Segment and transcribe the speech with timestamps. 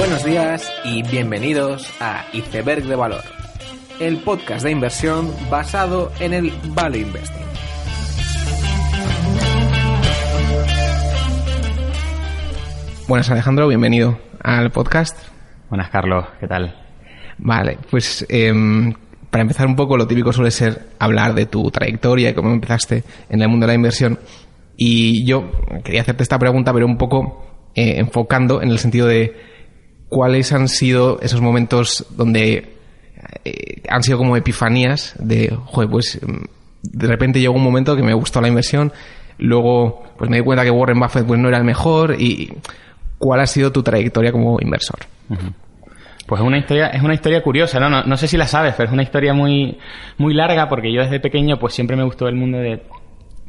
[0.00, 3.20] Buenos días y bienvenidos a Iceberg de Valor,
[4.00, 7.44] el podcast de inversión basado en el Value Investing.
[13.06, 15.18] Buenas Alejandro, bienvenido al podcast.
[15.68, 16.74] Buenas Carlos, ¿qué tal?
[17.36, 18.94] Vale, pues em,
[19.28, 23.04] para empezar un poco lo típico suele ser hablar de tu trayectoria y cómo empezaste
[23.28, 24.18] en el mundo de la inversión.
[24.78, 25.50] Y yo
[25.84, 29.59] quería hacerte esta pregunta, pero un poco eh, enfocando en el sentido de
[30.10, 32.74] cuáles han sido esos momentos donde
[33.44, 36.44] eh, han sido como epifanías de, joder, pues mm,
[36.82, 38.92] de repente llegó un momento que me gustó la inversión,
[39.38, 42.52] luego pues me di cuenta que Warren Buffett pues no era el mejor y
[43.18, 44.98] cuál ha sido tu trayectoria como inversor.
[46.26, 47.88] Pues es una historia, es una historia curiosa, ¿no?
[47.88, 48.02] ¿no?
[48.02, 49.78] No sé si la sabes, pero es una historia muy,
[50.18, 52.82] muy larga porque yo desde pequeño pues siempre me gustó el mundo de,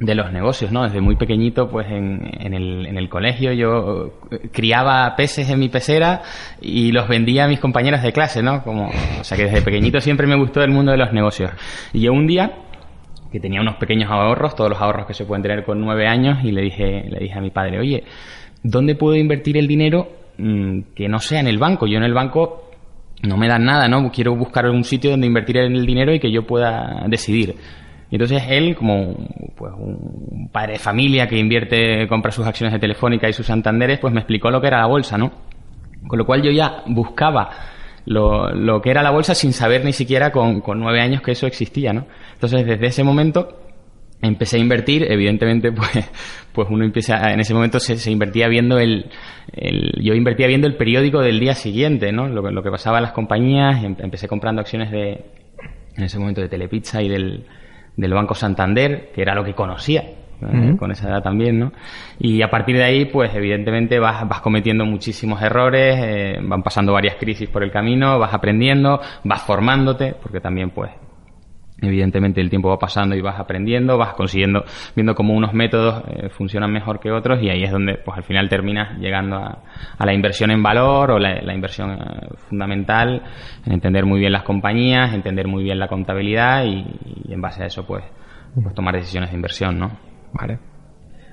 [0.01, 0.83] de los negocios, ¿no?
[0.83, 5.69] Desde muy pequeñito, pues en, el, en el colegio yo eh, criaba peces en mi
[5.69, 6.23] pecera
[6.59, 8.63] y los vendía a mis compañeras de clase, ¿no?
[8.63, 11.51] Como, o sea que desde pequeñito siempre me gustó el mundo de los negocios.
[11.93, 12.51] Y yo un día,
[13.31, 16.43] que tenía unos pequeños ahorros, todos los ahorros que se pueden tener con nueve años,
[16.43, 18.03] y le dije, le dije a mi padre, oye,
[18.63, 21.85] ¿dónde puedo invertir el dinero mmm, que no sea en el banco?
[21.85, 22.71] Yo en el banco
[23.21, 24.11] no me dan nada, ¿no?
[24.11, 27.55] Quiero buscar un sitio donde invertir el dinero y que yo pueda decidir.
[28.11, 29.15] Y entonces él, como
[29.55, 33.99] pues, un padre de familia que invierte, compra sus acciones de Telefónica y sus Santanderes,
[33.99, 35.31] pues me explicó lo que era la bolsa, ¿no?
[36.05, 37.49] Con lo cual yo ya buscaba
[38.05, 41.31] lo, lo que era la bolsa sin saber ni siquiera con, con nueve años que
[41.31, 42.05] eso existía, ¿no?
[42.33, 43.61] Entonces desde ese momento
[44.21, 45.89] empecé a invertir, evidentemente, pues,
[46.51, 49.09] pues uno empieza, en ese momento se, se invertía viendo el,
[49.53, 52.27] el, yo invertía viendo el periódico del día siguiente, ¿no?
[52.27, 55.25] Lo, lo que pasaba en las compañías, em, empecé comprando acciones de,
[55.95, 57.45] en ese momento de Telepizza y del,
[57.95, 60.03] del Banco Santander, que era lo que conocía.
[60.41, 60.75] Uh -huh.
[60.75, 61.71] con esa edad también, ¿no?
[62.17, 66.93] Y a partir de ahí, pues evidentemente vas, vas cometiendo muchísimos errores, eh, van pasando
[66.93, 70.89] varias crisis por el camino, vas aprendiendo, vas formándote, porque también pues
[71.81, 74.63] evidentemente el tiempo va pasando y vas aprendiendo, vas consiguiendo,
[74.95, 78.23] viendo cómo unos métodos eh, funcionan mejor que otros y ahí es donde pues al
[78.23, 79.57] final terminas llegando a,
[79.99, 83.21] la inversión en valor o la, inversión eh, fundamental,
[83.65, 86.85] en entender muy bien las compañías, entender muy bien la contabilidad y,
[87.29, 88.03] en base a eso pues,
[88.61, 89.91] pues, tomar decisiones de inversión, ¿no?
[90.33, 90.59] Vale.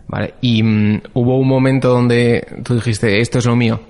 [0.07, 0.35] Vale.
[0.41, 3.81] Y um, hubo un momento donde tú dijiste, esto es lo mío.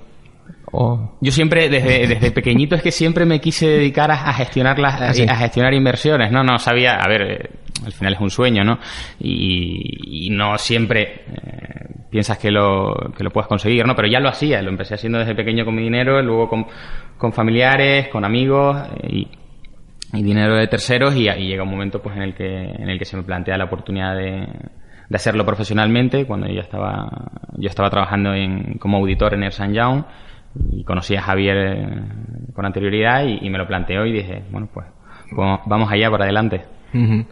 [0.72, 1.16] Oh.
[1.20, 5.00] Yo siempre, desde, desde pequeñito, es que siempre me quise dedicar a, a gestionar las,
[5.00, 5.24] ¿Ah, sí?
[5.28, 6.42] a gestionar inversiones, ¿no?
[6.42, 7.50] No sabía, a ver, eh,
[7.84, 8.78] al final es un sueño, ¿no?
[9.18, 11.78] Y, y no siempre eh,
[12.10, 13.94] piensas que lo, que lo puedes conseguir, ¿no?
[13.94, 16.66] Pero ya lo hacía, lo empecé haciendo desde pequeño con mi dinero, luego con,
[17.16, 19.28] con familiares, con amigos eh, y,
[20.12, 22.98] y, dinero de terceros y, y, llega un momento pues en el que, en el
[22.98, 24.46] que se me plantea la oportunidad de,
[25.08, 27.08] de hacerlo profesionalmente, cuando yo estaba,
[27.56, 30.04] yo estaba trabajando en, como auditor en Ernst Young
[30.70, 32.02] y conocí a Javier eh,
[32.54, 34.86] con anterioridad y, y, me lo planteó y dije, bueno, pues,
[35.34, 36.64] pues vamos allá por adelante.
[36.94, 37.26] Uh -huh.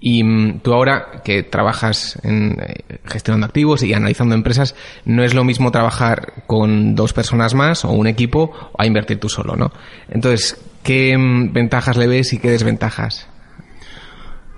[0.00, 5.34] Y um, tú ahora que trabajas en eh, gestionando activos y analizando empresas, no es
[5.34, 9.70] lo mismo trabajar con dos personas más o un equipo a invertir tú solo, ¿no?
[10.08, 13.28] Entonces, ¿qué um, ventajas le ves y qué desventajas?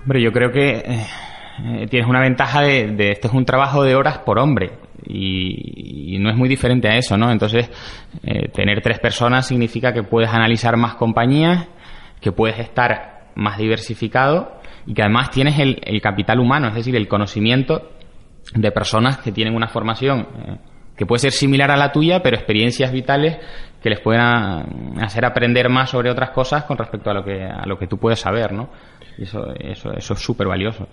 [0.03, 3.95] Hombre, yo creo que eh, tienes una ventaja de, de, esto es un trabajo de
[3.95, 4.71] horas por hombre
[5.05, 7.31] y, no es muy diferente a eso, ¿no?
[7.31, 7.69] Entonces,
[8.23, 11.67] eh, tener tres personas significa que puedes analizar más compañías,
[12.21, 17.07] que puedes estar más diversificado y que además tienes el, capital humano, es decir, el
[17.07, 17.91] conocimiento
[18.53, 20.57] de personas que tienen una formación eh,
[20.95, 23.37] que puede ser similar a la tuya, pero experiencias vitales
[23.81, 27.65] que les puedan hacer aprender más sobre otras cosas con respecto a lo que, a
[27.65, 28.69] lo que tú puedes saber, ¿no?
[29.17, 30.87] Y eso, eso, eso es súper valioso.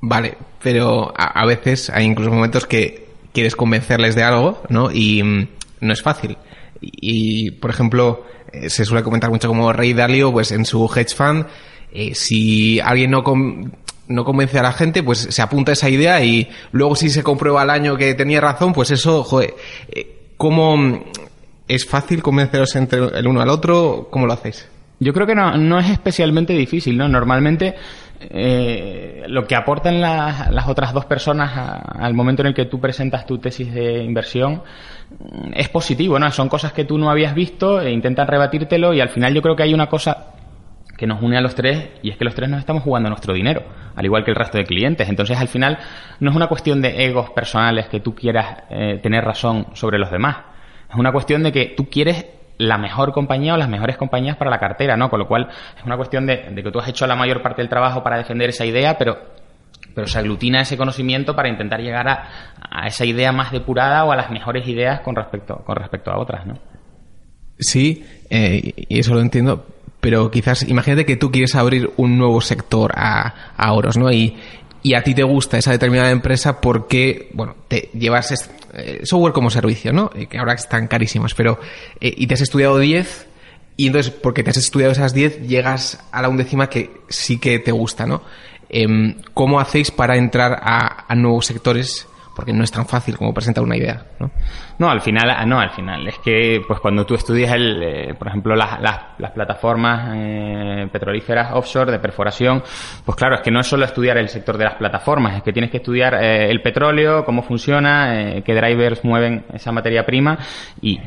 [0.00, 3.05] Vale, pero a, veces hay incluso momentos que
[3.36, 4.90] quieres convencerles de algo, ¿no?
[4.90, 5.48] Y mm,
[5.80, 6.38] no es fácil.
[6.80, 11.14] Y, por ejemplo, eh, se suele comentar mucho como Rey Dalio, pues en su hedge
[11.14, 11.44] fund,
[11.92, 13.70] eh, si alguien no, com
[14.08, 17.60] no convence a la gente, pues se apunta esa idea y luego si se comprueba
[17.60, 19.54] al año que tenía razón, pues eso, joder,
[19.90, 21.04] eh, ¿cómo
[21.68, 24.08] es fácil convenceros entre el uno al otro?
[24.10, 24.66] ¿Cómo lo hacéis?
[24.98, 27.06] Yo creo que no, no es especialmente difícil, ¿no?
[27.06, 27.74] Normalmente
[28.20, 31.52] eh, lo que aportan la, las otras dos personas
[31.98, 34.62] al momento en el que tú presentas tu tesis de inversión
[35.10, 36.30] mm, es positivo, ¿no?
[36.30, 39.56] Son cosas que tú no habías visto e intentan rebatírtelo y al final yo creo
[39.56, 40.32] que hay una cosa
[40.96, 43.34] que nos une a los tres y es que los tres nos estamos jugando nuestro
[43.34, 43.62] dinero,
[43.94, 45.08] al igual que el resto de clientes.
[45.08, 45.78] Entonces, al final,
[46.20, 50.10] no es una cuestión de egos personales que tú quieras eh, tener razón sobre los
[50.10, 50.38] demás.
[50.88, 52.24] Es una cuestión de que tú quieres
[52.58, 55.10] la mejor compañía o las mejores compañías para la cartera, ¿no?
[55.10, 57.68] Con lo cual es una cuestión de, que tú has hecho la mayor parte del
[57.68, 59.36] trabajo para defender esa idea, pero
[59.94, 62.28] pero se aglutina ese conocimiento para intentar llegar a,
[62.70, 66.18] a, esa idea más depurada o a las mejores ideas con respecto con respecto a
[66.18, 66.58] otras, ¿no?
[67.58, 69.64] Sí, eh, y eso lo entiendo,
[70.00, 74.10] pero quizás imagínate que tú quieres abrir un nuevo sector a, a Oros, ¿no?
[74.10, 74.36] Y,
[74.86, 78.32] y a ti te gusta esa determinada empresa porque, bueno, te llevas
[78.72, 80.12] eh, software como servicio, ¿no?
[80.14, 81.58] Eh, que ahora están carísimos, pero...
[82.00, 83.26] Eh, y te has estudiado 10
[83.76, 87.58] y entonces, porque te has estudiado esas 10, llegas a la undécima que sí que
[87.58, 88.22] te gusta, ¿no?
[88.68, 92.06] Em, ¿Cómo hacéis para entrar a nuevos sectores
[92.36, 94.30] porque no es tan fácil como presentar una idea, ¿no?
[94.78, 96.06] No, al final, ah, no, al final.
[96.06, 101.52] Es que, pues cuando tú estudias, el, eh, por ejemplo, las, las, plataformas eh, petrolíferas
[101.54, 102.62] offshore de perforación,
[103.06, 105.52] pues claro, es que no es solo estudiar el sector de las plataformas, es que
[105.52, 110.38] tienes que estudiar eh, el petróleo, cómo funciona, qué drivers mueven esa materia prima
[110.82, 111.00] y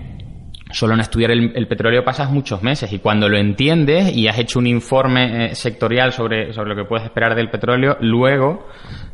[0.72, 4.60] solo en estudiar el, petróleo pasas muchos meses y cuando lo entiendes y has hecho
[4.60, 8.68] un informe eh, sectorial sobre, sobre lo que puedes esperar del petróleo, luego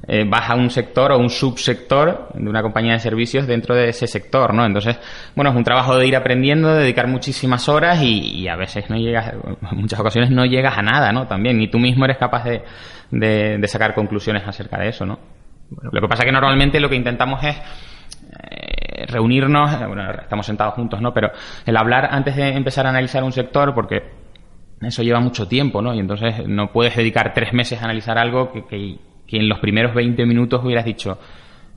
[0.06, 3.90] eh, vas a un sector o un subsector de una compañía de servicios dentro de
[3.90, 4.66] ese sector, ¿no?
[4.66, 5.00] Entonces,
[5.34, 8.98] bueno, es un trabajo de ir aprendiendo, de dedicar muchísimas horas y, a veces no
[8.98, 11.26] llegas, en muchas ocasiones no llegas a nada, ¿no?
[11.26, 12.62] También, ni tú mismo eres capaz de,
[13.12, 15.20] de, sacar conclusiones acerca de eso, ¿no?
[15.82, 17.58] lo que pasa es que normalmente lo que intentamos es
[18.44, 21.14] eh, reunirnos, eh, bueno, estamos sentados juntos, ¿no?
[21.14, 21.32] Pero
[21.66, 24.04] el hablar antes de empezar a analizar un sector, porque
[24.82, 25.94] eso lleva mucho tiempo, ¿no?
[25.94, 28.98] Y entonces no puedes dedicar tres meses a analizar algo que, que,
[29.28, 31.18] que en los primeros 20 minutos hubieras dicho,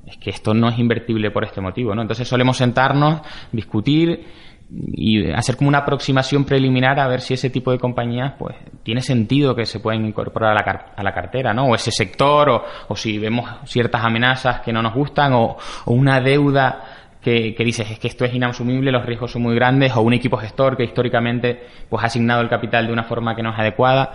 [0.06, 2.02] es que esto no es invertible por este motivo, ¿no?
[2.02, 3.20] Entonces solemos sentarnos,
[3.52, 4.24] discutir
[4.70, 9.00] y hacer como una aproximación preliminar a ver si ese tipo de compañías pues tiene
[9.00, 11.68] sentido que se pueden incorporar a la, a la cartera, ¿no?
[11.68, 15.56] O ese sector, o, o, si vemos ciertas amenazas que no nos gustan, o,
[15.86, 16.82] o una deuda
[17.22, 20.12] que, que, dices es que esto es inasumible, los riesgos son muy grandes, o un
[20.12, 23.58] equipo gestor que históricamente pues ha asignado el capital de una forma que no es
[23.58, 24.12] adecuada.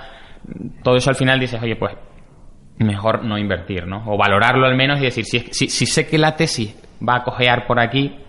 [0.83, 1.95] Todo eso al final dices, oye, pues
[2.77, 4.03] mejor no invertir, ¿no?
[4.05, 6.75] O valorarlo al menos y decir, si, si, si sé que la tesis
[7.07, 8.19] va a cojear por aquí,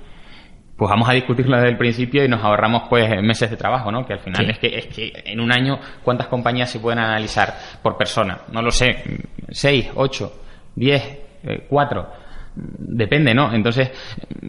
[0.77, 4.05] pues vamos a discutirlo desde el principio y nos ahorramos pues meses de trabajo, ¿no?
[4.05, 7.55] Que al final es que es que en un año cuántas compañías se pueden analizar
[7.83, 9.05] por persona, no lo sé,
[9.51, 10.33] seis, ocho,
[10.75, 11.03] diez,
[11.45, 12.09] eh, cuatro,
[12.57, 13.55] depende, ¿no?
[13.55, 13.91] Entonces,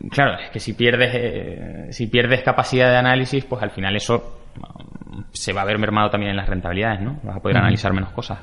[0.09, 4.41] claro, es que si pierdes eh, si pierdes capacidad de análisis, pues al final eso
[5.31, 7.19] se va a ver mermado también en las rentabilidades, ¿no?
[7.23, 8.39] Vas a poder analizar menos cosas.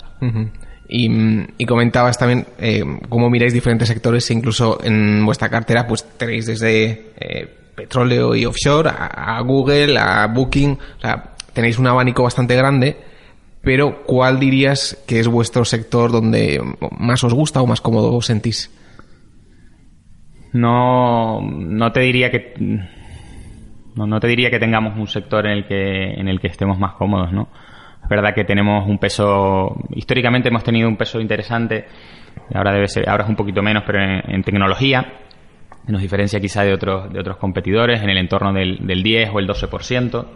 [0.88, 6.46] y, comentabas también eh, cómo miráis diferentes sectores e incluso en vuestra cartera pues tenéis
[6.46, 12.54] desde eh, petróleo y offshore, a, Google, a Booking, o sea, tenéis un abanico bastante
[12.54, 12.96] grande,
[13.60, 16.60] pero ¿cuál dirías que es vuestro sector donde
[16.98, 18.70] más os gusta o más cómodo os sentís?
[20.52, 22.54] No, no te diría que
[23.94, 26.94] no, te diría que tengamos un sector en el que en el que estemos más
[26.94, 27.48] cómodos, ¿no?
[28.02, 31.86] Es verdad que tenemos un peso históricamente hemos tenido un peso interesante
[32.52, 35.22] ahora debe ser ahora es un poquito menos pero en tecnología
[35.86, 39.38] nos diferencia quizá de otros, de otros competidores en el entorno del, del 10 o
[39.38, 40.26] el 12%.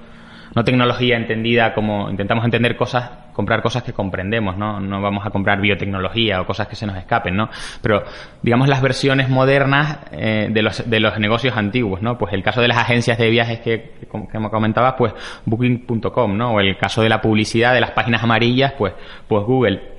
[0.54, 4.80] No tecnología entendida como intentamos entender cosas, comprar cosas que comprendemos, ¿no?
[4.80, 7.50] No vamos a comprar biotecnología o cosas que se nos escapen, ¿no?
[7.82, 8.04] Pero,
[8.42, 12.16] digamos, las versiones modernas eh, de, los, de los negocios antiguos, ¿no?
[12.16, 13.92] Pues el caso de las agencias de viajes que,
[14.32, 15.12] que me comentabas, pues
[15.44, 16.52] booking.com, ¿no?
[16.52, 18.94] O el caso de la publicidad de las páginas amarillas, pues,
[19.28, 19.95] pues Google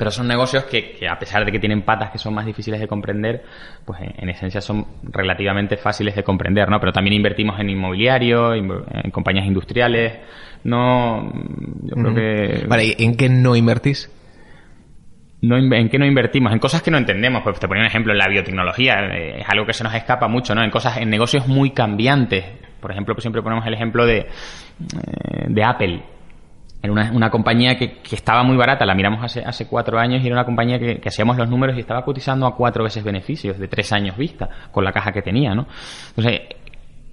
[0.00, 2.88] pero son negocios que, a pesar de que tienen patas que son más difíciles de
[2.88, 3.44] comprender,
[3.84, 6.80] pues en, esencia son relativamente fáciles de comprender, ¿no?
[6.80, 10.20] Pero también invertimos en inmobiliario, en compañías industriales,
[10.64, 11.30] no,
[11.82, 12.66] yo creo que...
[12.66, 14.10] Vale, ¿en qué no invertís?
[15.42, 16.50] No, ¿En qué no invertimos?
[16.50, 17.42] En cosas que no entendemos.
[17.42, 19.00] Pues te ponía un ejemplo, en la biotecnología.
[19.12, 20.64] Eh, es algo que se nos escapa mucho, ¿no?
[20.64, 22.42] En cosas, en negocios muy cambiantes.
[22.80, 24.26] Por ejemplo, pues siempre ponemos el ejemplo de, eh,
[25.46, 26.02] de Apple
[26.82, 30.22] era una, una compañía que, que, estaba muy barata, la miramos hace, hace cuatro años
[30.22, 33.58] y era una compañía que, hacíamos los números y estaba cotizando a cuatro veces beneficios
[33.58, 35.66] de tres años vista con la caja que tenía, ¿no?
[36.16, 36.40] Entonces,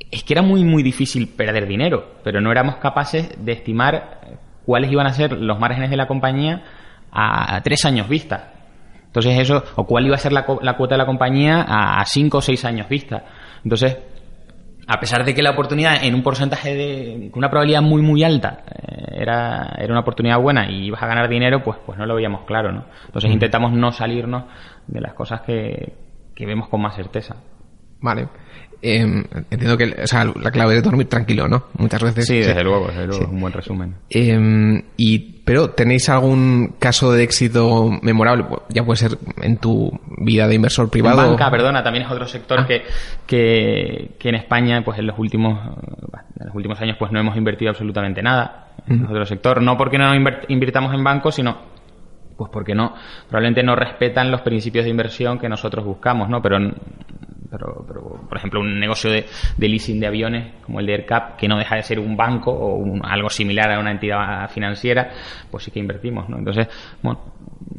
[0.09, 4.89] es que era muy, muy difícil perder dinero, pero no éramos capaces de estimar cuáles
[4.89, 6.63] iban a ser los márgenes de la compañía
[7.12, 8.53] a, tres años vista.
[9.07, 12.38] Entonces eso, o cuál iba a ser la, la cuota de la compañía a cinco
[12.38, 13.25] o seis años vista.
[13.63, 13.97] Entonces,
[14.88, 18.24] a pesar de que la oportunidad en un porcentaje de con una probabilidad muy muy
[18.24, 22.06] alta eh, era, era una oportunidad buena y ibas a ganar dinero pues pues no
[22.06, 24.46] lo veíamos claro no entonces intentamos no salirnos
[24.88, 25.94] de las cosas que,
[26.38, 27.36] que vemos con más certeza.
[28.00, 28.29] Vale
[28.81, 29.01] eh,
[29.50, 31.65] entiendo que o sea, la clave es dormir tranquilo, ¿no?
[31.77, 32.27] Muchas veces.
[32.27, 33.96] Sí, desde luego, desde luego, un buen resumen.
[34.10, 38.46] Eh, y, pero, ¿tenéis algún caso de éxito memorable?
[38.69, 41.24] Ya puede ser en tu vida de inversor privado.
[41.24, 42.67] En banca, perdona, también es otro sector ah.
[42.67, 42.84] que,
[43.25, 45.60] que, que, en España, pues en los últimos,
[46.39, 48.74] en los últimos años, pues no hemos invertido absolutamente nada.
[48.88, 49.62] Es otro sector.
[49.62, 50.13] No porque no
[50.48, 51.77] invirtamos en bancos, sino
[52.38, 52.93] pues porque no,
[53.27, 56.41] probablemente no respetan los principios de inversión que nosotros buscamos, ¿no?
[56.41, 56.60] Pero
[57.50, 59.25] pero, pero por ejemplo, un negocio de,
[59.58, 62.84] leasing de aviones como el de AirCap, que no deja de ser un banco o
[63.04, 65.12] algo similar a una entidad financiera,
[65.50, 66.38] pues sí que invertimos, ¿no?
[66.38, 66.68] Entonces,
[67.01, 67.22] bueno,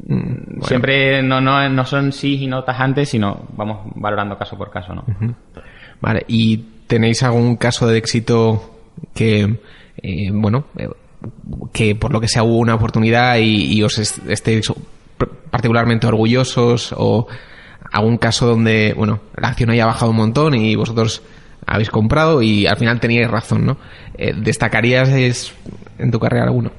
[0.07, 4.71] mm, siempre no, no, no son sí y no tajantes, sino vamos valorando caso por
[4.71, 5.03] caso, ¿no?
[6.01, 6.57] Vale, ¿y
[6.87, 8.79] tenéis algún caso de éxito
[9.13, 9.59] que,
[10.01, 10.89] eh, bueno, eh,
[11.73, 14.71] que por lo que sea hubo una oportunidad y, os estéis
[15.51, 17.27] particularmente orgullosos o
[17.91, 21.23] algún caso donde, bueno, la acción haya bajado un montón y vosotros
[21.65, 23.77] habéis comprado y al final teníais razón, ¿no?
[24.17, 26.71] Eh, ¿Destacarías en tu carrera alguno?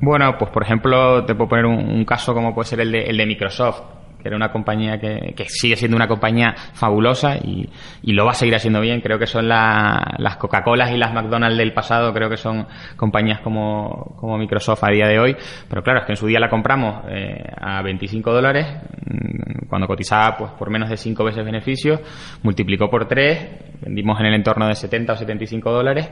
[0.00, 3.16] Bueno, pues por ejemplo, te puedo poner un, caso como puede ser el de, el
[3.16, 3.82] de Microsoft
[4.20, 7.68] que era una compañía que, sigue siendo una compañía fabulosa y,
[8.12, 9.00] lo va a seguir haciendo bien.
[9.00, 14.16] Creo que son las Coca-Colas y las McDonald's del pasado, creo que son compañías como,
[14.38, 15.36] Microsoft a día de hoy.
[15.68, 18.66] Pero claro, es que en su día la compramos eh, a 25 dólares,
[19.06, 22.00] mm, cuando cotizaba pues por menos de 5 veces beneficios,
[22.42, 26.08] multiplicó por 3, vendimos en el entorno de 70 o 75 dólares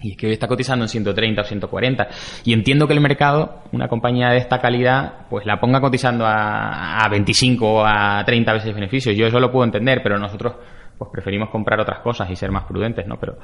[0.00, 2.08] y es que hoy está cotizando en 130 o 140.
[2.44, 6.98] Y entiendo que el mercado, una compañía de esta calidad, pues la ponga cotizando a,
[6.98, 9.16] a 25 o a 30 veces beneficios.
[9.16, 10.54] Yo eso lo puedo entender, pero nosotros
[10.98, 13.16] pues preferimos comprar otras cosas y ser más prudentes, ¿no?
[13.20, 13.38] Pero,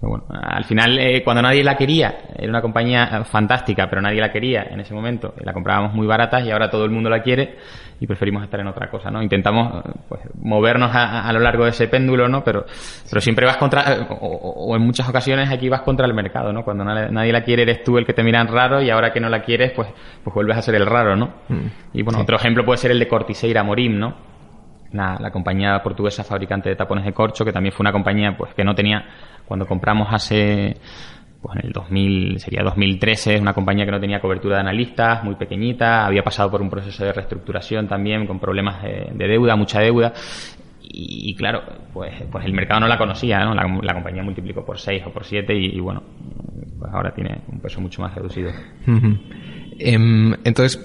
[0.00, 4.30] bueno, al final, eh, cuando nadie la quería, era una compañía fantástica, pero nadie la
[4.30, 7.56] quería en ese momento, la comprábamos muy baratas y ahora todo el mundo la quiere
[7.98, 9.22] y preferimos estar en otra cosa, ¿no?
[9.22, 12.42] Intentamos pues, movernos a, lo largo de ese péndulo, ¿no?
[12.42, 12.64] Pero,
[13.10, 16.62] pero siempre vas contra, o, en muchas ocasiones aquí vas contra el mercado, ¿no?
[16.64, 19.28] Cuando nadie, la quiere eres tú el que te miran raro y ahora que no
[19.28, 19.88] la quieres, pues,
[20.24, 21.26] pues vuelves a ser el raro, ¿no?
[21.48, 21.66] Mm.
[21.92, 24.14] Y bueno, otro ejemplo puede ser el de Cortiseira Morim, ¿no?
[24.92, 28.64] La, compañía portuguesa fabricante de tapones de corcho, que también fue una compañía pues que
[28.64, 29.04] no tenía,
[29.46, 30.76] cuando compramos hace,
[31.40, 35.36] pues en el 2000, sería 2013, una compañía que no tenía cobertura de analistas, muy
[35.36, 40.12] pequeñita, había pasado por un proceso de reestructuración también, con problemas de, deuda, mucha deuda,
[40.92, 43.54] y, claro, pues, pues el mercado no la conocía, ¿no?
[43.54, 46.02] La, compañía multiplicó por 6 o por 7 y, bueno,
[46.80, 48.50] pues ahora tiene un peso mucho más reducido.
[49.78, 50.80] Em, entonces,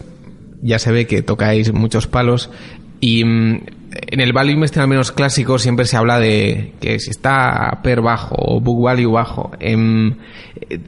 [0.61, 2.51] ya se ve que tocáis muchos palos
[2.99, 7.11] y mm, en el value investing al menos clásico siempre se habla de que si
[7.11, 9.51] está per bajo o book value bajo.
[9.59, 10.15] Em,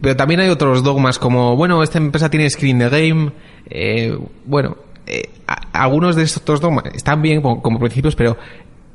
[0.02, 3.32] pero también hay otros dogmas como, bueno, esta empresa tiene screen the game.
[3.70, 5.30] Eh, bueno, eh,
[5.74, 8.38] algunos de estos dogmas están bien como, principios, pero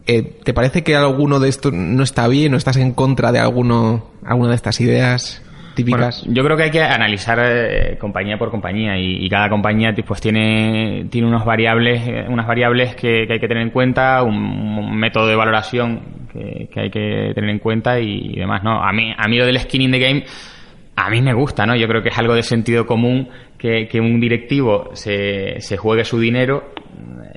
[0.07, 3.39] eh, ¿te parece que alguno de estos no está bien o estás en contra de
[3.39, 5.43] alguno, alguna de estas ideas?
[5.75, 6.25] Típicas?
[6.27, 11.07] yo creo que hay que analizar eh, compañía por compañía y, cada compañía pues tiene,
[11.11, 15.37] tiene unos variables, eh, unas variables que, hay que tener en cuenta, un, método de
[15.37, 18.83] valoración que, hay que tener en cuenta y, demás, ¿no?
[18.83, 20.25] A mí, a mí lo del skin in the game
[20.95, 21.75] a mí me gusta, ¿no?
[21.75, 26.05] Yo creo que es algo de sentido común que, que un directivo se, se juegue
[26.05, 26.73] su dinero,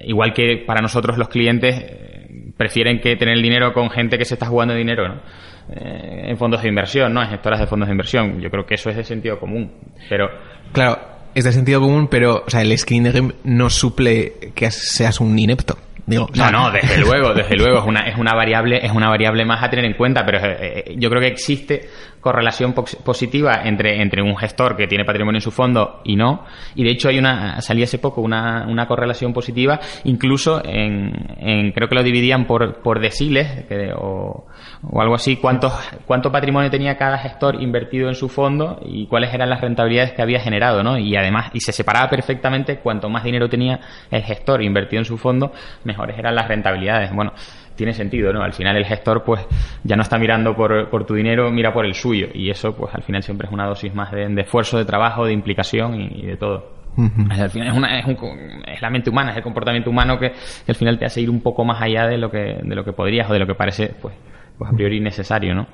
[0.03, 4.25] igual que para nosotros los clientes eh, prefieren que tener el dinero con gente que
[4.25, 5.21] se está jugando dinero, ¿no?
[5.69, 7.23] Eh, en fondos de inversión, ¿no?
[7.23, 8.39] En gestoras de fondos de inversión.
[8.39, 9.71] Yo creo que eso es de sentido común.
[10.09, 10.29] Pero.
[10.71, 10.99] Claro,
[11.33, 15.37] es de sentido común, pero, o sea, el screen game no suple que seas un
[15.37, 15.77] inepto.
[16.07, 19.43] Digo, no, no, desde luego, desde luego es una, es una variable, es una variable
[19.43, 21.89] más a tener en cuenta, pero eh, eh, yo creo que existe
[22.25, 26.43] correlación positiva entre, entre un gestor que tiene patrimonio en su fondo y no.
[26.73, 31.71] Y de hecho hay una, salí hace poco una, una correlación positiva, incluso en, en,
[31.71, 34.47] creo que lo dividían por, por deciles, o,
[34.89, 35.71] o algo así, cuánto,
[36.07, 40.23] cuánto patrimonio tenía cada gestor invertido en su fondo y cuáles eran las rentabilidades que
[40.23, 40.97] había generado, ¿no?
[40.97, 43.79] Y además, y se separaba perfectamente cuanto más dinero tenía
[44.09, 45.51] el gestor invertido en su fondo,
[45.83, 47.13] mejores eran las rentabilidades.
[47.13, 47.33] Bueno,
[47.75, 48.41] tiene sentido, ¿no?
[48.41, 49.41] Al final el gestor, pues,
[49.83, 52.27] ya no está mirando por, por tu dinero, mira por el suyo.
[52.33, 55.33] Y eso, pues, al final siempre es una dosis más de, esfuerzo, de trabajo, de
[55.33, 56.75] implicación y, de todo.
[56.97, 60.71] Al final es, una, es, es, la mente humana, es el comportamiento humano que, que,
[60.71, 62.93] al final te hace ir un poco más allá de lo que, de lo que
[62.93, 64.15] podrías o de lo que parece, pues,
[64.57, 65.67] pues a priori necesario, ¿no?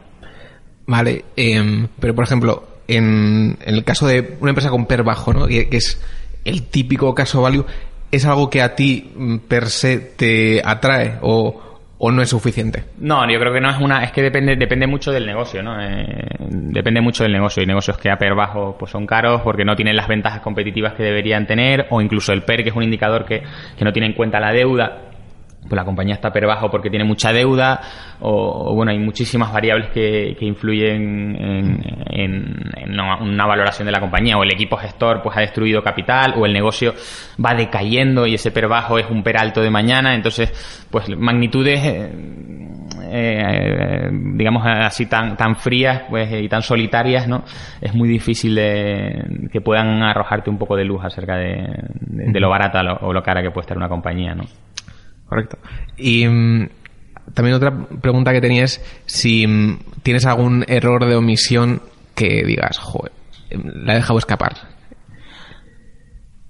[0.88, 5.48] Vale, em, pero por ejemplo, en, el caso de una empresa con PER bajo, ¿no?
[5.48, 6.02] que, es
[6.44, 7.66] el típico caso value,
[8.12, 11.71] ¿es algo que a ti mm, per se te atrae o,
[12.10, 12.86] no es suficiente?
[12.98, 15.80] No, yo creo que no es una, es que depende, depende mucho del negocio, ¿no?
[15.80, 17.62] Eh, depende mucho del negocio.
[17.62, 20.94] Hay negocios que a PER bajo pues son caros porque no tienen las ventajas competitivas
[20.94, 23.44] que deberían tener, o incluso el PER, que es un indicador que,
[23.78, 25.11] que no tiene en cuenta la deuda,
[25.62, 27.80] pues la compañía está per bajo porque tiene mucha deuda
[28.20, 31.36] o, bueno hay muchísimas variables que, que influyen
[32.10, 34.38] en, una, valoración de la compañía.
[34.38, 36.94] O el equipo gestor pues ha destruido capital o el negocio
[37.44, 40.16] va decayendo y ese per bajo es un per alto de mañana.
[40.16, 40.52] Entonces
[40.90, 42.12] pues magnitudes eh,
[43.14, 47.44] eh, digamos así tan tan frías pues y tan solitarias no
[47.80, 51.68] es muy difícil de, que puedan arrojarte un poco de luz acerca de,
[52.00, 54.46] de lo barata o lo cara que puede estar una compañía no
[55.32, 55.58] correcto.
[55.96, 56.68] Y mm,
[57.34, 61.82] también otra pregunta que tenía es si mm, tienes algún error de omisión
[62.16, 63.14] que digas, joder,
[63.50, 64.58] la he dejado escapar.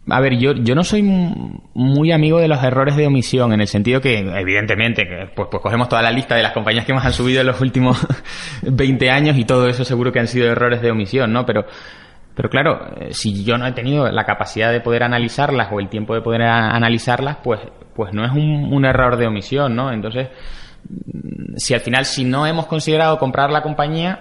[0.09, 3.67] A ver, yo, yo no soy muy amigo de los errores de omisión, en el
[3.67, 7.13] sentido que, evidentemente, pues, pues cogemos toda la lista de las compañías que más han
[7.13, 7.99] subido en los últimos
[8.63, 11.45] 20 años y todo eso seguro que han sido errores de omisión, ¿no?
[11.45, 11.67] Pero,
[12.35, 15.89] pero claro, eh, si yo no he tenido la capacidad de poder analizarlas o el
[15.89, 17.59] tiempo de poder analizarlas, pues,
[17.93, 19.91] pues no es un, un error de omisión, ¿no?
[19.91, 20.29] Entonces,
[20.89, 24.19] mm, si al final, si no hemos considerado comprar la compañía,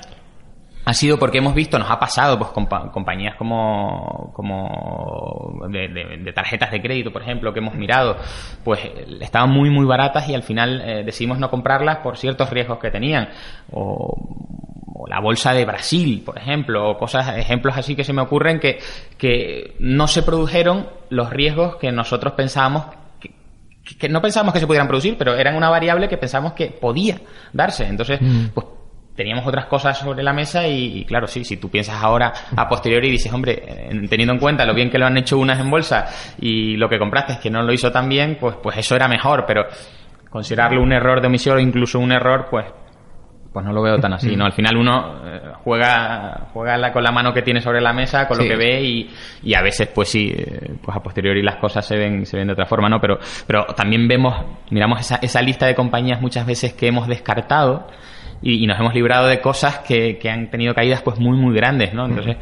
[0.85, 6.81] ha sido porque hemos visto, nos ha pasado, pues compañías como, como de, tarjetas de
[6.81, 8.17] crédito, por ejemplo, que hemos mirado,
[8.65, 8.81] pues
[9.21, 12.91] estaban muy, muy baratas y al final eh, decidimos no comprarlas por ciertos riesgos que
[12.91, 13.29] tenían.
[15.09, 18.79] La bolsa de Brasil, por ejemplo, o cosas, ejemplos así que se me ocurren que,
[19.17, 22.87] que no se produjeron los riesgos que nosotros pensábamos
[23.99, 27.19] que, no pensábamos que se pudieran producir, pero eran una variable que pensábamos que podía
[27.53, 27.87] darse.
[27.87, 28.49] Entonces, mm.
[28.55, 28.67] pues
[29.17, 33.09] teníamos otras cosas sobre la mesa y, claro, sí, si tú piensas ahora a posteriori
[33.09, 36.07] y dices, hombre, teniendo en cuenta lo bien que lo han hecho unas en bolsa
[36.39, 39.09] y lo que compraste es que no lo hizo tan bien, pues, pues eso era
[39.09, 39.67] mejor, pero
[40.31, 42.67] considerarlo un error de omisión o incluso un error, pues
[43.53, 44.45] pues no lo veo tan así, ¿no?
[44.45, 48.39] Al final uno eh, juega, juega con la mano que tiene sobre la mesa, con
[48.39, 49.11] lo que ve y,
[49.43, 52.47] y, a veces pues sí, eh, pues a posteriori las cosas se ven, se ven
[52.47, 53.01] de otra forma, ¿no?
[53.01, 54.37] Pero, pero también vemos,
[54.71, 57.89] miramos esa, esa lista de compañías muchas veces que hemos descartado
[58.43, 61.93] y, nos hemos librado de cosas que, que, han tenido caídas pues muy muy grandes,
[61.93, 62.07] ¿no?
[62.07, 62.37] Entonces,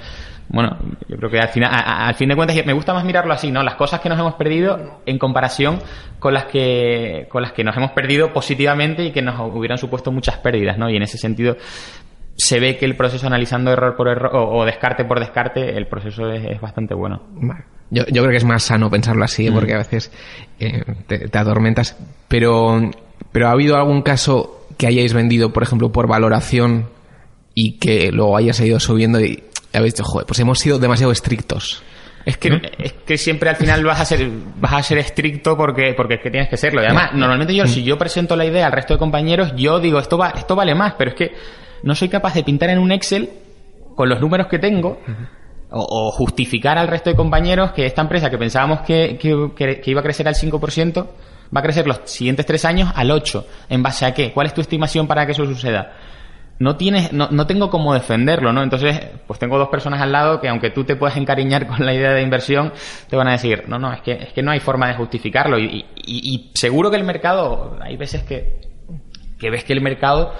[0.50, 0.78] bueno,
[1.08, 3.62] yo creo que al final, al fin de cuentas me gusta más mirarlo así, ¿no?
[3.62, 5.78] Las cosas que nos hemos perdido en comparación
[6.18, 10.10] con las que con las que nos hemos perdido positivamente y que nos hubieran supuesto
[10.10, 10.88] muchas pérdidas, ¿no?
[10.88, 11.56] Y en ese sentido
[12.34, 16.30] se ve que el proceso analizando error por error o, descarte por descarte, el proceso
[16.30, 17.22] es, bastante bueno.
[17.90, 19.52] Yo, yo, creo que es más sano pensarlo así, ¿eh?
[19.52, 20.12] porque a veces
[20.60, 21.98] eh, te, te, atormentas.
[22.28, 22.80] Pero,
[23.32, 26.86] pero ha habido algún caso que hayáis vendido, por ejemplo, por valoración
[27.54, 29.42] y que luego hayas ido subiendo y
[29.78, 31.82] habéis dicho, joder, pues hemos sido demasiado estrictos.
[32.24, 35.94] Es que, es que siempre al final vas a ser vas a ser estricto porque
[35.96, 36.82] porque es que tienes que serlo.
[36.82, 39.98] Y además, normalmente yo si yo presento la idea al resto de compañeros, yo digo,
[39.98, 41.32] esto va esto vale más, pero es que
[41.82, 43.30] no soy capaz de pintar en un Excel
[43.94, 45.00] con los números que tengo
[45.70, 50.00] o, justificar al resto de compañeros que esta empresa que pensábamos que, que, que iba
[50.00, 51.06] a crecer al 5%,
[51.54, 53.46] va a crecer los siguientes tres años al 8.
[53.68, 54.32] ¿En base a qué?
[54.32, 55.92] ¿Cuál es tu estimación para que eso suceda?
[56.58, 58.62] No tienes, no, no tengo cómo defenderlo, ¿no?
[58.62, 61.94] Entonces, pues tengo dos personas al lado que aunque tú te puedas encariñar con la
[61.94, 62.72] idea de inversión,
[63.08, 65.58] te van a decir, no, no, es que, es que no hay forma de justificarlo.
[65.58, 68.60] Y, y, seguro que el mercado, hay veces que,
[69.38, 70.32] que ves que el mercado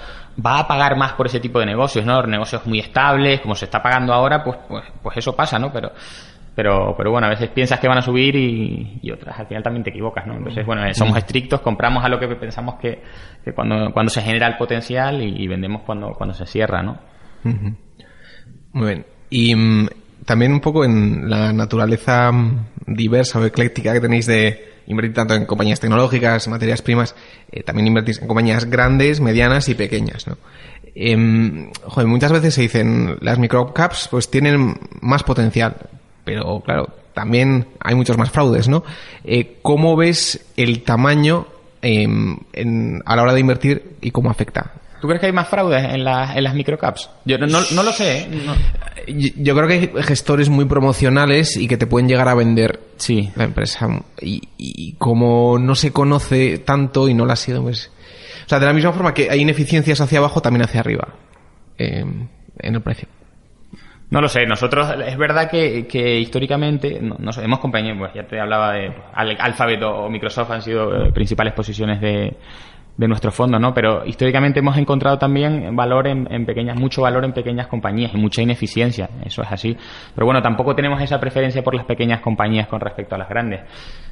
[0.45, 2.21] va a pagar más por ese tipo de negocios, ¿no?
[2.23, 5.71] Negocios muy estables, como se está pagando ahora, pues, pues, pues eso pasa, ¿no?
[5.71, 5.91] Pero,
[6.59, 9.81] pero, pero bueno, a veces piensas que van a subir y, otras al final también
[9.81, 10.35] te equivocas, ¿no?
[10.35, 13.01] Entonces, bueno, eh, somos estrictos, compramos a lo que pensamos que,
[13.55, 16.99] cuando, cuando se genera el potencial y, vendemos cuando, cuando se cierra, ¿no?
[18.73, 19.05] Muy bien.
[19.29, 19.87] Y mm,
[20.25, 25.35] también un poco en la naturaleza mm, diversa o ecléctica que tenéis de invertir tanto
[25.35, 27.15] en compañías tecnológicas, materias primas,
[27.53, 30.35] eh, también invertís en compañías grandes, medianas y pequeñas, ¿no?
[30.93, 35.77] Em, joder, muchas veces se dicen las microcaps pues tienen más potencial,
[36.29, 38.83] pero claro, también hay muchos más fraudes, ¿no?
[39.23, 41.47] Eh, ¿Cómo ves el tamaño
[41.81, 42.37] em,
[43.05, 44.73] a la hora de invertir y cómo afecta?
[45.01, 47.09] ¿Tú crees que hay más fraudes en, en las microcaps?
[47.25, 48.19] Yo no, lo sé.
[48.19, 49.33] ¿eh?
[49.37, 53.31] Yo, creo que hay gestores muy promocionales y que te pueden llegar a vender sí.
[53.35, 53.87] la empresa.
[54.21, 57.91] Y, como no se conoce tanto y no la ha sido, pues...
[58.45, 61.07] O sea, de la misma forma que hay ineficiencias hacia abajo, también hacia arriba
[61.77, 62.27] em,
[62.59, 63.07] en el precio.
[64.11, 68.39] No lo sé, nosotros es verdad que, que históricamente nos hemos compañía, pues ya te
[68.39, 72.35] hablaba de Alphabet o Microsoft han sido eh, principales posiciones de,
[72.99, 73.73] de nuestro fondo, ¿no?
[73.73, 78.41] Pero históricamente hemos encontrado también valor en, pequeñas, mucho valor en pequeñas compañías y mucha
[78.41, 79.77] ineficiencia, eso es así.
[80.13, 83.61] Pero bueno, tampoco tenemos esa preferencia por las pequeñas compañías con respecto a las grandes.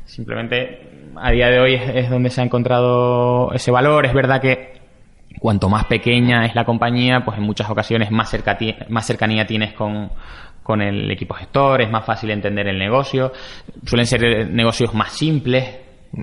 [0.05, 4.05] Simplemente a día de hoy es donde se ha encontrado ese valor.
[4.05, 4.86] Es verdad que
[5.39, 8.35] cuanto más pequeña es la compañía, pues en muchas ocasiones más,
[8.89, 10.11] más cercanía tienes con,
[10.63, 13.31] con el equipo gestor, es más fácil entender el negocio,
[13.85, 15.79] suelen ser eh, negocios más simples,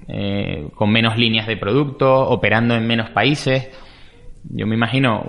[0.08, 3.70] eh, con menos líneas de producto, operando en menos países.
[4.44, 5.22] Yo me imagino,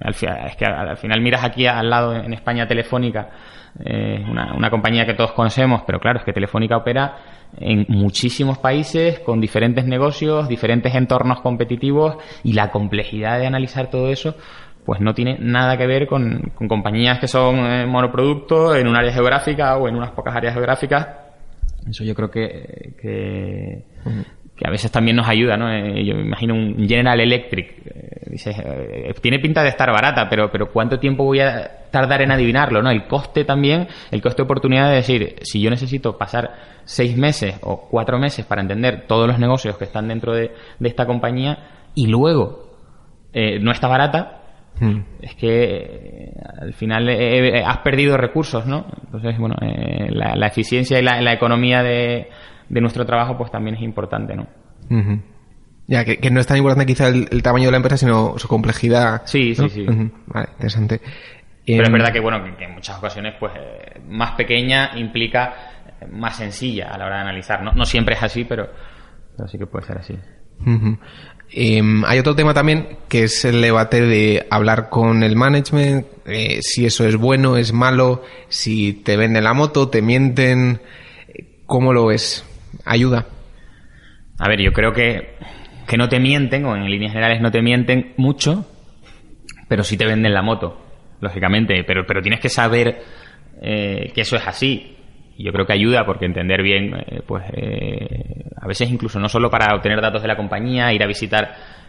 [0.00, 3.30] al, es que al final miras aquí al lado en España Telefónica,
[3.84, 7.16] eh, una, una compañía que todos conocemos, pero claro, es que Telefónica opera
[7.58, 14.08] en muchísimos países con diferentes negocios, diferentes entornos competitivos y la complejidad de analizar todo
[14.08, 14.34] eso
[14.84, 19.12] pues no tiene nada que ver con, compañías que son eh, monoproductos en un área
[19.12, 21.08] geográfica o en unas pocas áreas geográficas.
[21.88, 23.84] Eso yo creo que, que,
[24.62, 25.72] que a veces también nos ayuda, ¿no?
[25.72, 30.28] Eh, yo me imagino un General Electric, eh, dices, eh, tiene pinta de estar barata,
[30.28, 32.90] pero, pero ¿cuánto tiempo voy a tardar en adivinarlo, ¿no?
[32.90, 36.52] El coste también, el coste de oportunidad de decir, si yo necesito pasar
[36.84, 40.88] seis meses o cuatro meses para entender todos los negocios que están dentro de, de
[40.88, 42.70] esta compañía y luego
[43.34, 44.42] no está barata,
[44.78, 45.00] hmm.
[45.22, 47.08] es que al final
[47.64, 48.86] has perdido recursos, ¿no?
[49.06, 52.28] Entonces, bueno, la, eficiencia y la, la economía de,
[52.68, 54.46] de nuestro trabajo, pues también es importante, ¿no?
[55.86, 59.22] Ya, que, no es tan importante quizá el, tamaño de la empresa, sino su complejidad.
[59.24, 59.86] Sí, sí, sí.
[60.26, 61.00] Vale, interesante.
[61.66, 65.54] Pero es em, verdad que, bueno, que, en muchas ocasiones, pues, eh, más pequeña implica
[66.10, 67.62] más sencilla a la hora de analizar.
[67.62, 68.68] No, no siempre es así, pero,
[69.46, 70.18] sí que puede ser así.
[71.50, 76.60] Em, hay otro tema también que es el debate de hablar con el management, eh,
[76.62, 80.80] si eso es bueno, es malo, si te venden la moto, te mienten,
[81.66, 82.44] ¿cómo lo ves?
[82.84, 83.26] Ayuda?
[84.38, 85.36] A ver, yo creo que,
[85.86, 88.66] que no te mienten, o en líneas generales no te mienten mucho,
[89.68, 90.80] pero sí te venden la moto,
[91.20, 91.84] lógicamente.
[91.84, 93.02] Pero, pero tienes que saber
[93.60, 94.96] eh, que eso es así.
[95.38, 99.48] Yo creo que ayuda porque entender bien, eh, pues eh, a veces incluso no solo
[99.50, 101.82] para obtener datos de la compañía, ir a visitar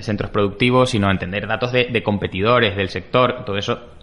[0.00, 3.97] centros productivos, sino entender datos de competidores, del sector, todo eso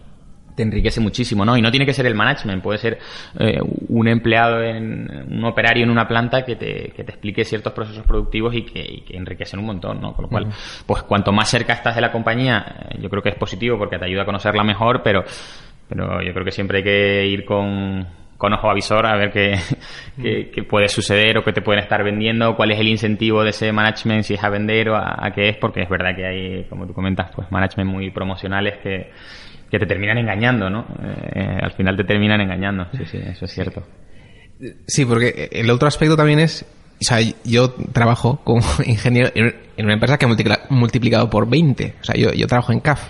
[0.56, 1.58] te enriquece muchísimo, ¿no?
[1.58, 2.98] Y no tiene que ser el management, puede ser
[3.38, 7.74] eh, un empleado, en, un operario en una planta que te, que te explique ciertos
[7.74, 10.14] procesos productivos y que, enriquecen un montón, ¿no?
[10.14, 10.48] Con lo cual,
[10.86, 13.98] pues cuanto más cerca estás de la compañía, eh, yo creo que es positivo porque
[13.98, 15.24] te ayuda a conocerla mejor, pero,
[15.90, 19.32] pero yo creo que siempre hay que ir con, con ojo avisor a ver
[20.22, 23.50] qué, qué, puede suceder o qué te pueden estar vendiendo, cuál es el incentivo de
[23.50, 26.26] ese management, si es a vender o a, a qué es, porque es verdad que
[26.26, 29.12] hay, como tú comentas, pues management muy promocionales que
[29.70, 30.86] que te terminan engañando, ¿no?
[31.04, 33.84] Eh, al final te terminan engañando, sí, sí, eso es cierto.
[34.88, 39.94] Sí, porque el otro aspecto también es, o sea, yo trabajo como ingeniero en una
[39.94, 43.08] empresa que ha multiplicado por 20, o sea, yo, yo trabajo en CAF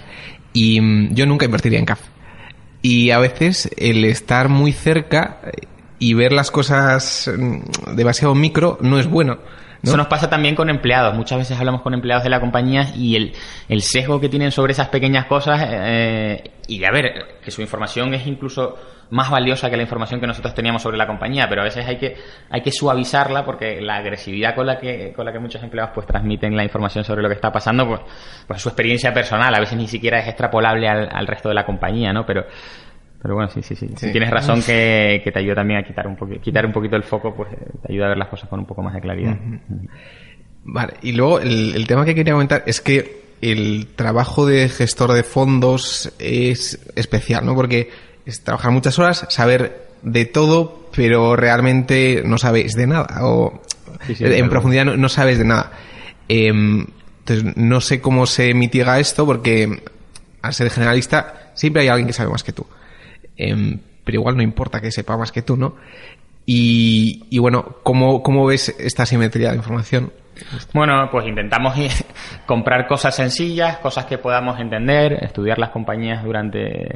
[0.53, 2.01] y mm, yo nunca invertiría en CAF.
[2.81, 5.39] Y a veces el estar muy cerca
[5.99, 9.39] y ver las cosas mm, demasiado micro no es bueno.
[9.85, 11.15] Eso nos pasa también con empleados.
[11.15, 13.33] Muchas veces hablamos con empleados de la compañía y el,
[13.69, 18.13] el sesgo que tienen sobre esas pequeñas cosas eh, y a ver, que su información
[18.13, 18.77] es incluso
[19.11, 21.97] más valiosa que la información que nosotros teníamos sobre la compañía, pero a veces hay
[21.97, 22.17] que,
[22.49, 26.07] hay que suavizarla porque la agresividad con la que, con la que muchos empleados pues
[26.07, 28.01] transmiten la información sobre lo que está pasando, pues,
[28.47, 31.65] pues su experiencia personal, a veces ni siquiera es extrapolable al, al resto de la
[31.65, 32.25] compañía, ¿no?
[32.25, 32.45] Pero,
[33.25, 33.89] pero bueno, sí, sí, sí.
[33.97, 37.01] Si tienes razón que, te ayuda también a quitar un, poquito, quitar un poquito el
[37.01, 39.35] foco, pues eh, te ayuda a ver las cosas con un poco más de claridad.
[40.63, 45.23] Vale, y luego el, tema que quería comentar es que el trabajo de gestor de
[45.23, 47.55] fondos es especial, ¿no?
[47.55, 47.89] Porque
[48.27, 53.25] es trabajar muchas horas, saber de todo, pero realmente no sabéis de nada.
[53.25, 53.59] O
[54.07, 55.71] en profundidad no, sabes de nada.
[56.29, 56.85] Em,
[57.25, 59.81] entonces, no sé cómo se mitiga esto porque
[60.43, 62.67] al ser generalista siempre hay alguien que sabe más que tú.
[63.37, 65.75] Em, pero igual no importa que sepa más que tú, ¿no?
[66.47, 70.11] Y, bueno, ¿cómo, ¿cómo ves esta simetría de información?
[70.73, 71.75] Bueno, pues intentamos
[72.45, 76.87] comprar cosas sencillas, cosas que podamos entender, estudiar las compañías durante,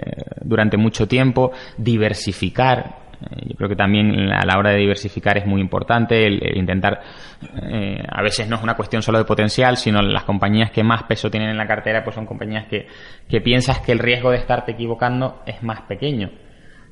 [0.41, 3.08] durante mucho tiempo, diversificar.
[3.21, 7.01] Eh, yo creo que también a la hora de diversificar es muy importante el, intentar,
[7.63, 11.03] eh, a veces no es una cuestión solo de potencial, sino las compañías que más
[11.03, 12.87] peso tienen en la cartera, pues son compañías que,
[13.27, 16.29] que piensas que el riesgo de estarte equivocando es más pequeño.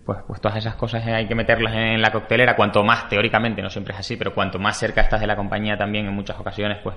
[0.07, 3.69] Pues, pues todas esas cosas hay que meterlas en la coctelera, cuanto más, teóricamente, no
[3.69, 6.77] siempre es así, pero cuanto más cerca estás de la compañía también en muchas ocasiones,
[6.81, 6.95] pues,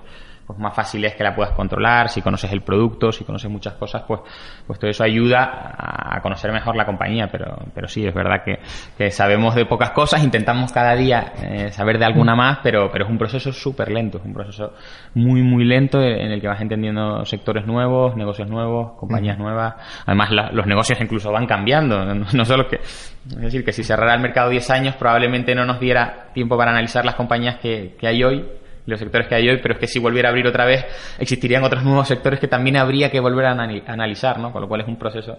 [0.50, 3.74] pues más fácil es que la puedas controlar, si conoces el producto, si conoces muchas
[3.74, 4.20] cosas, pues,
[4.66, 8.58] pues todo eso ayuda a conocer mejor la compañía, pero, pero sí, es verdad que,
[8.98, 13.04] que sabemos de pocas cosas, intentamos cada día eh, saber de alguna más, pero, pero
[13.04, 14.74] es un proceso súper lento, es un proceso
[15.14, 20.30] muy, muy lento en el que vas entendiendo sectores nuevos, negocios nuevos, compañías nuevas, además
[20.52, 22.80] los negocios incluso van cambiando, no solo que
[23.28, 26.70] es decir, que si cerrara el mercado 10 años probablemente no nos diera tiempo para
[26.70, 28.44] analizar las compañías que, hay hoy,
[28.86, 30.84] los sectores que hay hoy, pero es que si volviera a abrir otra vez
[31.18, 34.52] existirían otros nuevos sectores que también habría que volver a analizar, ¿no?
[34.52, 35.38] Con lo cual es un proceso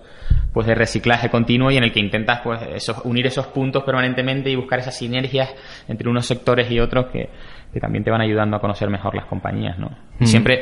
[0.54, 2.60] pues de reciclaje continuo y en el que intentas pues
[3.04, 5.54] unir esos puntos permanentemente y buscar esas sinergias
[5.88, 7.30] entre unos sectores y otros que,
[7.80, 9.92] también te van ayudando a conocer mejor las compañías, ¿no?
[10.20, 10.26] Mm.
[10.26, 10.62] Siempre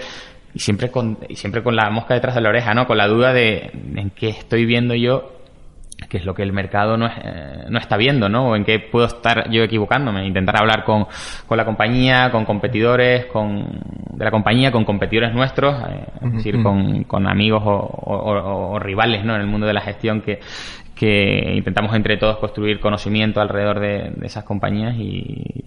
[0.54, 2.86] y siempre con y siempre con la mosca detrás de la oreja, ¿no?
[2.86, 5.38] Con la duda de en qué estoy viendo yo
[6.10, 8.50] que es lo que el mercado no, eh, no está viendo, ¿no?
[8.50, 10.26] O en qué puedo estar yo equivocándome.
[10.26, 11.06] Intentar hablar con,
[11.45, 13.80] con la compañía, con competidores, con,
[14.12, 19.24] de la compañía, con competidores nuestros, eh, es decir, con, con amigos o, o, rivales,
[19.24, 19.36] ¿no?
[19.36, 20.39] En el mundo de la gestión que,
[20.95, 25.63] que intentamos entre todos construir conocimiento alrededor de, de esas compañías y,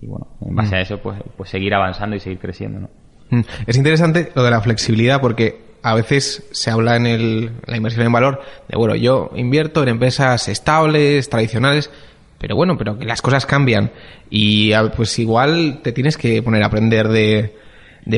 [0.00, 2.88] y, bueno, en base a eso, pues, pues seguir avanzando y seguir creciendo, ¿no?
[3.28, 3.42] Mm.
[3.66, 8.06] Es interesante lo de la flexibilidad porque a veces se habla en, el, la inversión
[8.06, 11.90] en valor de, bueno, yo invierto en empresas estables, tradicionales,
[12.38, 13.90] pero bueno, pero que las cosas cambian
[14.30, 17.54] y pues igual te tienes que poner a aprender de,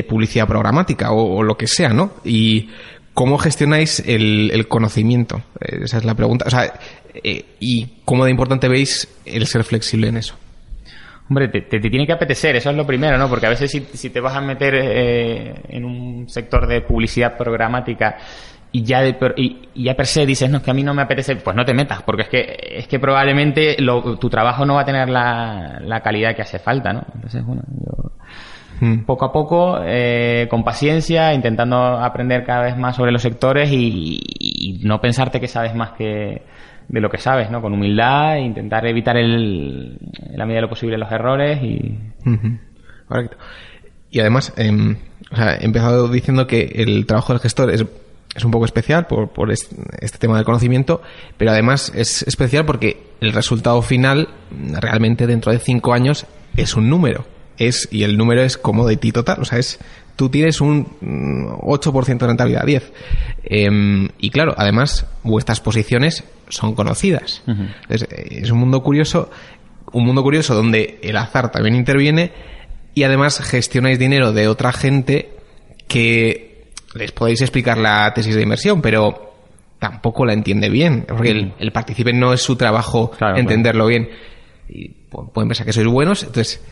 [0.07, 2.13] publicidad programática o, lo que sea, ¿no?
[2.23, 2.69] Y
[3.13, 6.45] cómo gestionáis el, el conocimiento, eh, esa es la pregunta.
[6.47, 6.73] O sea,
[7.23, 10.35] eh, y cómo de importante veis el ser flexible en eso.
[11.27, 13.27] Hombre, te, te, tiene que apetecer, eso es lo primero, ¿no?
[13.27, 17.35] Porque a veces si, si te vas a meter eh, en un sector de publicidad
[17.35, 18.17] programática
[18.71, 21.01] y ya de, y, ya per se dices, no, es que a mí no me
[21.01, 24.75] apetece, pues no te metas, porque es que, es que probablemente lo, tu trabajo no
[24.75, 27.03] va a tener la, la calidad que hace falta, ¿no?
[27.15, 28.11] Entonces, bueno, yo
[28.85, 29.05] hmm.
[29.05, 34.19] poco a poco, eh, con paciencia, intentando aprender cada vez más sobre los sectores y,
[34.37, 36.43] y no pensarte que sabes más que,
[36.87, 37.61] de lo que sabes, ¿no?
[37.61, 41.97] Con humildad, intentar evitar el, en la medida de lo posible los errores y...
[44.11, 44.97] Y además, em,
[45.31, 47.85] o sea, he empezado diciendo que el trabajo del gestor es,
[48.35, 49.75] es un poco especial por, por este,
[50.19, 51.01] tema del conocimiento,
[51.37, 54.29] pero además es especial porque el resultado final,
[54.79, 57.25] realmente dentro de cinco años, es un número.
[57.57, 59.79] Es, y el número es como de ti total, o sea, es
[60.15, 62.93] tú tienes un 8% de rentabilidad, 10.
[63.43, 67.43] Em, y claro, además, vuestras posiciones son conocidas.
[67.89, 69.29] es un mundo curioso,
[69.91, 72.31] un mundo curioso donde el azar también interviene
[72.93, 75.31] y además gestionáis dinero de otra gente
[75.87, 79.33] que les podéis explicar la tesis de inversión, pero
[79.79, 81.73] tampoco la entiende bien, porque el, el
[82.15, 84.09] no es su trabajo entenderlo bien.
[84.67, 86.63] Y pueden pensar que sois buenos, entonces,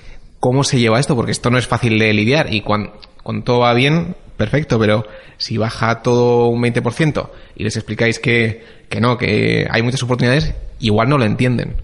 [0.44, 1.16] ¿cómo se lleva esto?
[1.16, 2.92] Porque esto no es fácil de lidiar y cuando
[3.24, 5.06] con todo va bien, perfecto, pero
[5.38, 10.54] si baja todo un 20% y les explicáis que, que no, que hay muchas oportunidades,
[10.82, 11.78] igual no lo entienden.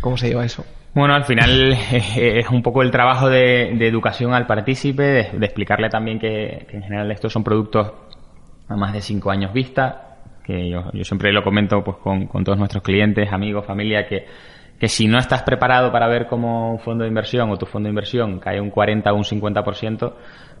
[0.00, 0.64] ¿Cómo se lleva eso?
[0.94, 6.18] Bueno, al final es un poco el trabajo de, educación al partícipe, de, explicarle también
[6.18, 7.92] que, en general estos son productos
[8.68, 10.16] a más de cinco años vista,
[10.46, 14.24] que yo, siempre lo comento pues con, todos nuestros clientes, amigos, familia, que,
[14.78, 17.88] que si no estás preparado para ver cómo un fondo de inversión o tu fondo
[17.88, 20.12] de inversión cae un 40 o un 50%,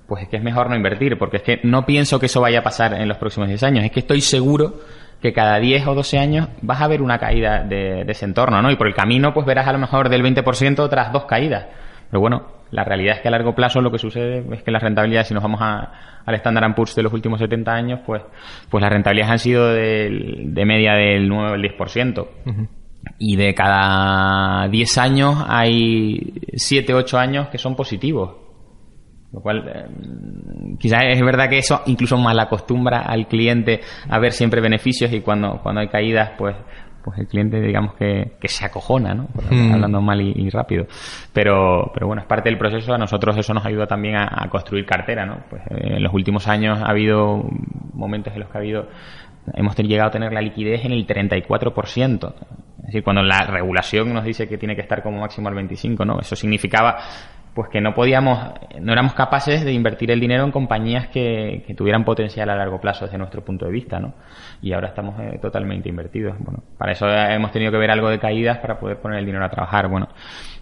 [0.06, 2.60] pues es que es mejor no invertir, porque es que no pienso que eso vaya
[2.60, 3.84] a pasar en los próximos 10 años.
[3.84, 4.80] Es que estoy seguro
[5.20, 8.70] que cada 10 o 12 años vas a ver una caída de, ese entorno, ¿no?
[8.70, 11.66] Y por el camino, pues verás a lo mejor del 20% otras dos caídas.
[12.10, 14.82] Pero bueno, la realidad es que a largo plazo lo que sucede es que las
[14.82, 18.22] rentabilidades, si nos vamos a, al Standard Poor's de los últimos 70 años, pues,
[18.70, 22.26] pues las rentabilidades han sido de, de media del 9 o el 10%.
[23.18, 28.48] Y de cada 10 años hay 7, 8 años que son positivos.
[29.32, 34.32] Lo cual, eh, quizás es verdad que eso incluso mal acostumbra al cliente a ver
[34.32, 36.56] siempre beneficios y cuando, cuando hay caídas, pues,
[37.04, 39.28] pues el cliente digamos que, que se acojona, ¿no?
[39.50, 39.72] Mm.
[39.74, 40.86] Hablando mal y, rápido.
[41.32, 42.94] Pero, pero bueno, es parte del proceso.
[42.94, 45.44] A nosotros eso nos ayuda también a, construir cartera, ¿no?
[45.50, 47.44] Pues eh, en los últimos años ha habido
[47.92, 48.88] momentos en los que ha habido
[49.54, 52.34] hemos llegado a tener la liquidez en el 34%.
[52.78, 56.06] Es decir, cuando la regulación nos dice que tiene que estar como máximo al 25%,
[56.06, 56.20] ¿no?
[56.20, 56.96] Eso significaba
[57.58, 58.38] pues que no podíamos,
[58.80, 63.04] no éramos capaces de invertir el dinero en compañías que, tuvieran potencial a largo plazo
[63.04, 64.14] desde nuestro punto de vista, ¿no?
[64.62, 66.36] Y ahora estamos eh, totalmente invertidos.
[66.38, 69.44] Bueno, para eso hemos tenido que ver algo de caídas para poder poner el dinero
[69.44, 69.88] a trabajar.
[69.88, 70.06] Bueno,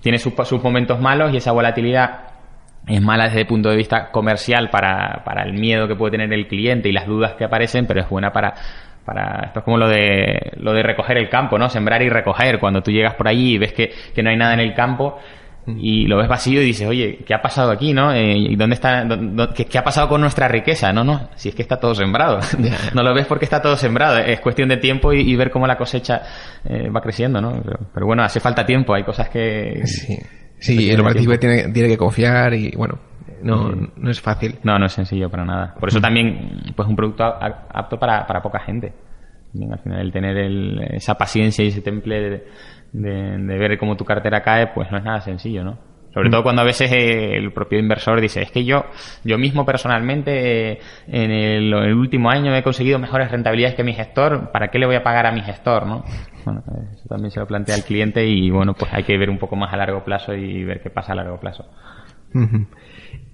[0.01, 2.36] tiene sus, sus momentos malos y esa volatilidad
[2.87, 6.33] es mala desde el punto de vista comercial para, para el miedo que puede tener
[6.33, 8.55] el cliente y las dudas que aparecen, pero es buena para
[9.05, 11.69] para esto es como lo de lo de recoger el campo, ¿no?
[11.69, 12.59] Sembrar y recoger.
[12.59, 15.21] Cuando tú llegas por allí y ves que, que no hay nada en el campo,
[15.67, 18.13] y lo ves vacío y dices, oye, ¿qué ha pasado aquí, no?
[18.13, 19.05] Eh, ¿Y dónde está,
[19.55, 20.93] qué, ha pasado con nuestra riqueza?
[20.93, 22.39] No, no, si es que está todo sembrado.
[22.95, 24.19] no lo ves porque está todo sembrado.
[24.19, 26.23] Es cuestión de tiempo y, ver cómo la cosecha
[26.65, 27.61] eh, va creciendo, ¿no?
[27.93, 28.95] Pero, bueno, hace falta tiempo.
[28.95, 29.83] Hay cosas que...
[29.87, 30.17] Sí,
[30.59, 32.99] sí el partícipe tiene, tiene que confiar y, bueno,
[33.43, 34.59] no, no es fácil.
[34.63, 35.75] No, no es sencillo para nada.
[35.79, 38.93] Por eso también, pues un producto apto para, para poca gente.
[39.71, 42.47] al final, el tener esa paciencia y ese temple de,
[42.93, 45.79] de, ver cómo tu cartera cae, pues no es nada sencillo, ¿no?
[46.17, 48.87] Sobre todo cuando a veces eh, el propio inversor dice, es que yo,
[49.23, 54.51] yo mismo personalmente eh, en, el, último año he conseguido mejores rentabilidades que mi gestor,
[54.51, 55.87] ¿para qué le voy a pagar a mi gestor?
[55.87, 56.07] ¿no?
[56.47, 56.63] Bueno,
[56.95, 59.57] eso también se lo plantea el cliente y bueno, pues hay que ver un poco
[59.57, 61.67] más a largo plazo y ver qué pasa a largo plazo.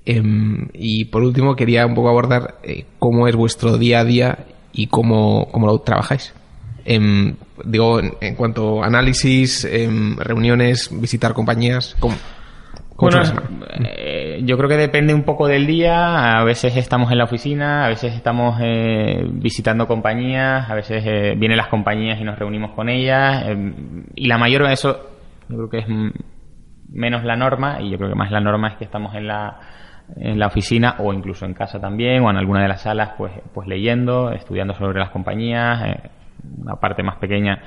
[0.05, 4.39] Em, y por último quería un poco abordar eh, cómo es vuestro día a día
[4.73, 6.35] y cómo, cómo lo trabajáis.
[6.85, 12.17] Em, digo, en, cuanto a análisis, em, reuniones, visitar compañías, ¿cómo,
[13.03, 13.23] bueno,
[13.85, 16.39] eh, yo creo que depende un poco del día.
[16.39, 21.35] A veces estamos en la oficina, a veces estamos eh, visitando compañías, a veces eh,
[21.37, 23.45] vienen las compañías y nos reunimos con ellas.
[23.47, 25.11] Em, y la mayor de eso,
[25.49, 25.87] yo creo que es
[26.89, 29.59] menos la norma y yo creo que más la norma es que estamos en la
[30.17, 33.33] en la oficina o incluso en casa también o en alguna de las salas pues
[33.55, 36.11] pues leyendo estudiando sobre las compañías eh,
[36.59, 37.63] una parte más pequeña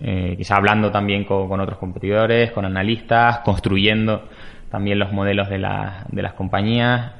[0.00, 4.28] eh, quizá hablando también con, otros competidores con analistas construyendo
[4.72, 7.12] también los modelos de, de las compañías.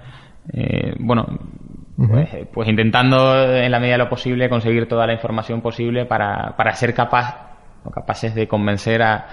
[0.52, 1.26] Eh, bueno
[1.96, 6.56] pues, pues, intentando en la medida de lo posible conseguir toda la información posible para,
[6.56, 7.52] para ser capaz
[7.84, 9.26] o capaces de convencer a,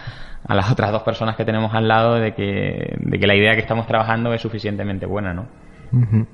[0.47, 3.53] a las otras dos personas que tenemos al lado de que, de que la idea
[3.53, 5.47] que estamos trabajando es suficientemente buena, ¿no?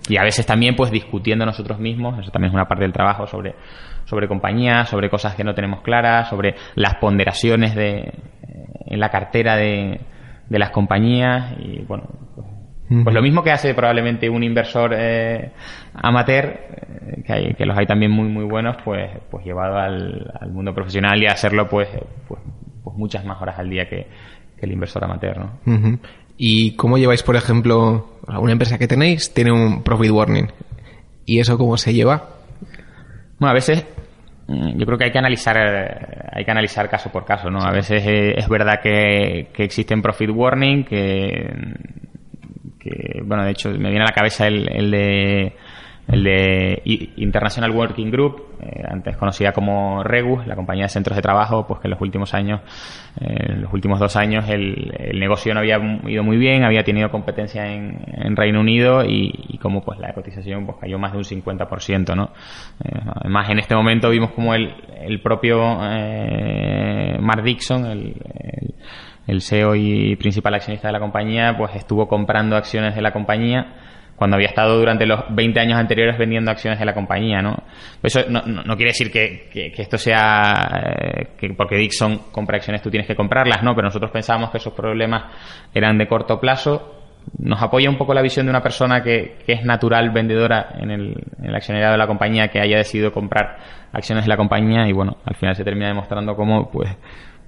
[0.09, 3.25] Y a veces también pues discutiendo nosotros mismos, eso también es una parte del trabajo
[3.25, 3.55] sobre,
[4.03, 8.13] sobre compañías, sobre cosas que no tenemos claras, sobre las ponderaciones de,
[8.85, 10.01] en la cartera de,
[10.49, 12.07] de las compañías y bueno,
[12.87, 15.51] pues, lo mismo que hace probablemente un inversor eh,
[15.93, 20.31] amateur, eh, que, hay, que los hay también muy muy buenos, pues, pues llevado al,
[20.39, 21.89] al mundo profesional y hacerlo pues,
[22.27, 22.41] pues
[22.85, 24.07] pues muchas más horas al día que,
[24.57, 25.99] el inversor amateur, ¿no?
[26.37, 30.47] ¿Y cómo lleváis, por ejemplo, una empresa que tenéis tiene un profit warning?
[31.23, 32.29] ¿Y eso cómo se lleva?
[33.37, 33.85] Bueno, a veces
[34.47, 35.57] yo creo que hay que analizar
[36.31, 37.59] hay que analizar caso por caso, ¿no?
[37.59, 41.51] A veces eh, es verdad que, que existen profit warning, que,
[42.79, 45.55] que, bueno, de hecho me viene a la cabeza el, el de
[46.07, 46.81] el de
[47.17, 51.79] International Working Group, eh, antes conocida como Regus, la compañía de centros de trabajo, pues
[51.79, 52.61] que en los últimos años,
[53.21, 57.09] eh, en los últimos dos años, el, negocio no había ido muy bien, había tenido
[57.09, 62.15] competencia en, Reino Unido y, como pues la cotización pues cayó más de un 50%,
[62.15, 62.31] ¿no?
[62.83, 65.57] Eh, además, en este momento vimos como el, el propio
[67.19, 68.15] Mark Dixon, el,
[69.27, 73.67] el CEO y principal accionista de la compañía, pues estuvo comprando acciones de la compañía
[74.15, 77.55] cuando había estado durante los 20 años anteriores vendiendo acciones de la compañía, ¿no?
[78.01, 82.81] Eso no, no, quiere decir que, que, esto sea eh, que porque Dixon compra acciones
[82.81, 83.75] tú tienes que comprarlas, ¿no?
[83.75, 85.23] Pero nosotros pensábamos que esos problemas
[85.73, 86.93] eran de corto plazo.
[87.39, 90.91] Nos apoya un poco la visión de una persona que, que es natural vendedora en
[90.91, 93.57] el, en el accionariado de la compañía que haya decidido comprar
[93.91, 96.95] acciones de la compañía y bueno, al final se termina demostrando cómo pues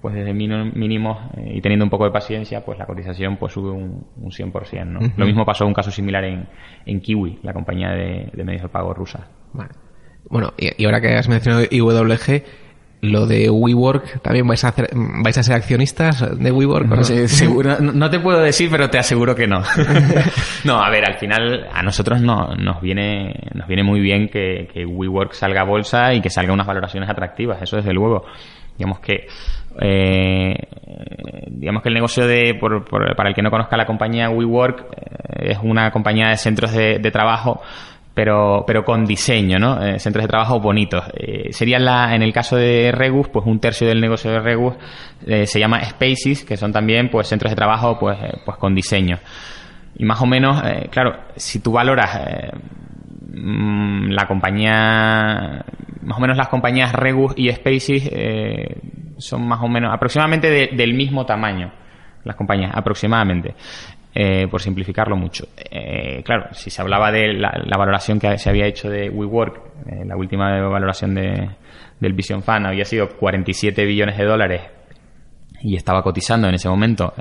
[0.07, 3.71] pues desde mínimos eh, y teniendo un poco de paciencia, pues la cotización pues sube
[3.71, 4.85] un, un 100%.
[4.85, 5.01] ¿no?
[5.17, 6.47] Lo mismo pasó un caso similar en,
[6.85, 9.27] en Kiwi, la compañía de, medios de pago rusa.
[10.29, 12.41] Bueno, y, ahora que has mencionado IWG,
[13.01, 16.87] lo de WeWork, ¿también vais a, hacer, vais a ser accionistas de WeWork?
[16.87, 19.61] No, seguro, no, te puedo decir, pero te aseguro que no.
[20.63, 24.69] no, a ver, al final a nosotros no, nos, viene, nos viene muy bien que,
[24.73, 28.23] que WeWork salga a bolsa y que salga unas valoraciones atractivas, eso desde luego.
[28.77, 29.27] Digamos que
[29.81, 30.55] eh,
[31.57, 32.85] digamos que el negocio de, por,
[33.15, 36.99] para el que no conozca la compañía WeWork, eh, es una compañía de centros de,
[37.11, 37.61] trabajo,
[38.13, 39.83] pero, pero con diseño, ¿no?
[39.83, 41.03] Eh, centros de trabajo bonitos.
[41.15, 44.75] Eh, sería la, en el caso de Regus, pues un tercio del negocio de Regus
[45.25, 49.17] se llama Spaces, que son también pues centros de trabajo pues, pues con diseño.
[49.95, 50.61] Y más o menos,
[50.91, 52.19] claro, si tú valoras
[53.33, 55.65] mm, la compañía,
[56.03, 58.09] más o menos las compañías Regus y Spaces
[59.17, 61.71] son más o menos aproximadamente del mismo tamaño
[62.23, 63.56] las compañías, aproximadamente.
[64.19, 65.47] Eh, por simplificarlo mucho.
[65.69, 70.06] Eh, claro, si se hablaba de la, valoración que se había hecho de WeWork, eh,
[70.06, 71.51] la última valoración de,
[71.99, 74.62] del Vision Fund había sido 47 billones de dólares
[75.62, 77.13] y estaba cotizando en ese momento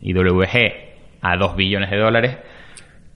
[0.00, 0.56] IWG
[1.20, 2.36] a 2 billones de dólares,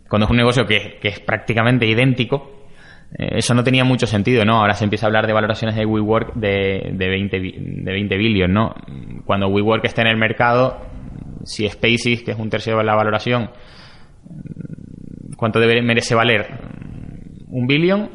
[0.08, 2.61] cuando es un negocio que, que es prácticamente idéntico, eh,
[3.18, 4.60] eso no tenía mucho sentido, ¿no?
[4.60, 8.52] Ahora se empieza a hablar de valoraciones de WeWork de, de 20, de 20 billion,
[8.52, 8.74] ¿no?
[9.24, 10.80] Cuando WeWork esté en el mercado,
[11.44, 13.50] si Spaces, que es un tercio de la valoración,
[15.36, 16.46] ¿cuánto debe, merece valer?
[17.48, 18.10] ¿Un billón?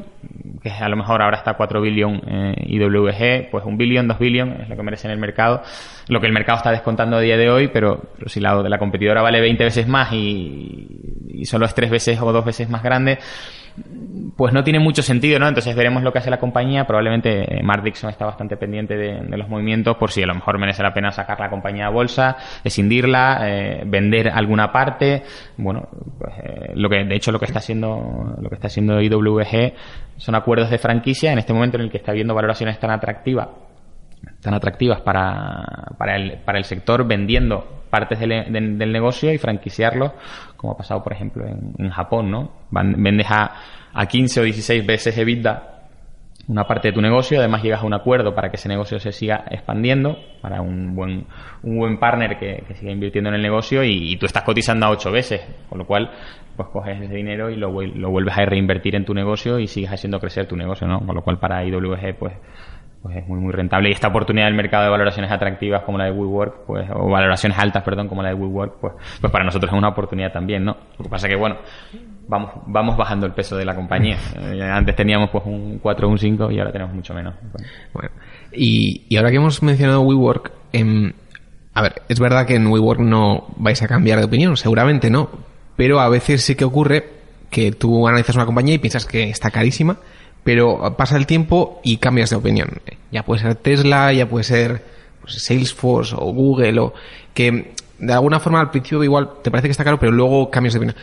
[0.62, 4.62] Que a lo mejor ahora está 4 billion eh, IWG, pues un billón, 2 billion
[4.62, 5.62] es lo que merece en el mercado.
[6.08, 8.78] Lo que el mercado está descontando a día de hoy, pero, si la de la
[8.78, 10.88] competidora vale 20 veces más y,
[11.28, 13.18] y solo es 3 veces o 2 veces más grande,
[14.36, 15.48] pues no tiene mucho sentido, ¿no?
[15.48, 16.86] Entonces veremos lo que hace la compañía.
[16.86, 20.58] Probablemente eh, Mark Dixon está bastante pendiente de, los movimientos por si a lo mejor
[20.58, 25.24] merece la pena sacar la compañía a bolsa, escindirla, eh, vender alguna parte.
[25.56, 29.00] Bueno, pues, eh, lo que de hecho lo que está haciendo lo que está haciendo
[29.00, 29.72] IWG
[30.16, 33.48] son acuerdos de franquicia en este momento en el que está viendo valoraciones tan atractivas
[34.40, 40.14] tan atractivas para, para, el, para el sector vendiendo partes del, del, negocio y franquiciarlo,
[40.56, 42.52] como ha pasado, por ejemplo, en, Japón, ¿no?
[42.70, 43.52] Vendes a,
[43.92, 45.78] a 15 o 16 veces EBITDA
[46.48, 49.12] una parte de tu negocio, además llegas a un acuerdo para que ese negocio se
[49.12, 51.26] siga expandiendo, para un buen,
[51.62, 55.12] un buen partner que, siga invirtiendo en el negocio y, tú estás cotizando a 8
[55.12, 56.10] veces, con lo cual
[56.56, 59.92] pues coges ese dinero y lo, lo vuelves a reinvertir en tu negocio y sigues
[59.92, 61.00] haciendo crecer tu negocio, ¿no?
[61.00, 62.32] Con lo cual para IWG pues
[63.02, 63.88] pues es muy muy rentable.
[63.88, 67.58] Y esta oportunidad del mercado de valoraciones atractivas como la de WeWork pues o valoraciones
[67.58, 70.76] altas perdón como la de WeWork pues pues para nosotros es una oportunidad también no
[70.98, 71.56] lo que pasa que bueno
[72.28, 74.18] vamos vamos bajando el peso de la compañía.
[74.38, 77.34] Eh, antes teníamos pues un 4 o un 5 y ahora tenemos mucho menos.
[77.92, 78.10] Bueno,
[78.52, 81.12] y, y ahora que hemos mencionado WeWork, em,
[81.74, 85.28] a ver, es verdad que en WeWork no vais a cambiar de opinión, seguramente no,
[85.76, 87.04] pero a veces sí que ocurre
[87.50, 89.98] que tú analizas una compañía y piensas que está carísima,
[90.44, 92.68] pero pasa el tiempo y cambias de opinión.
[93.10, 94.82] Ya puede ser Tesla, ya puede ser
[95.20, 96.94] pues, Salesforce o Google, o
[97.34, 100.74] que de alguna forma al principio igual te parece que está caro, pero luego cambias
[100.74, 100.96] de opinión.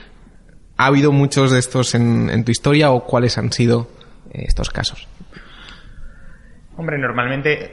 [0.78, 3.88] ¿Ha habido muchos de estos en, en tu historia o cuáles han sido
[4.32, 5.08] eh, estos casos?
[6.78, 7.72] Hombre, normalmente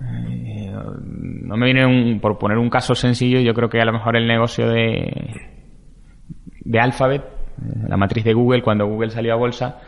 [0.00, 0.72] eh,
[1.12, 4.16] no me viene un, por poner un caso sencillo, yo creo que a lo mejor
[4.16, 5.52] el negocio de
[6.64, 9.80] de Alphabet, eh, la matriz de Google, cuando Google salió a bolsa,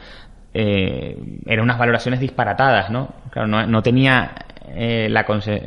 [0.55, 3.13] eh, eran unas valoraciones disparatadas, ¿no?
[3.31, 4.33] Claro, no, tenía
[4.75, 5.61] eh, la, conce-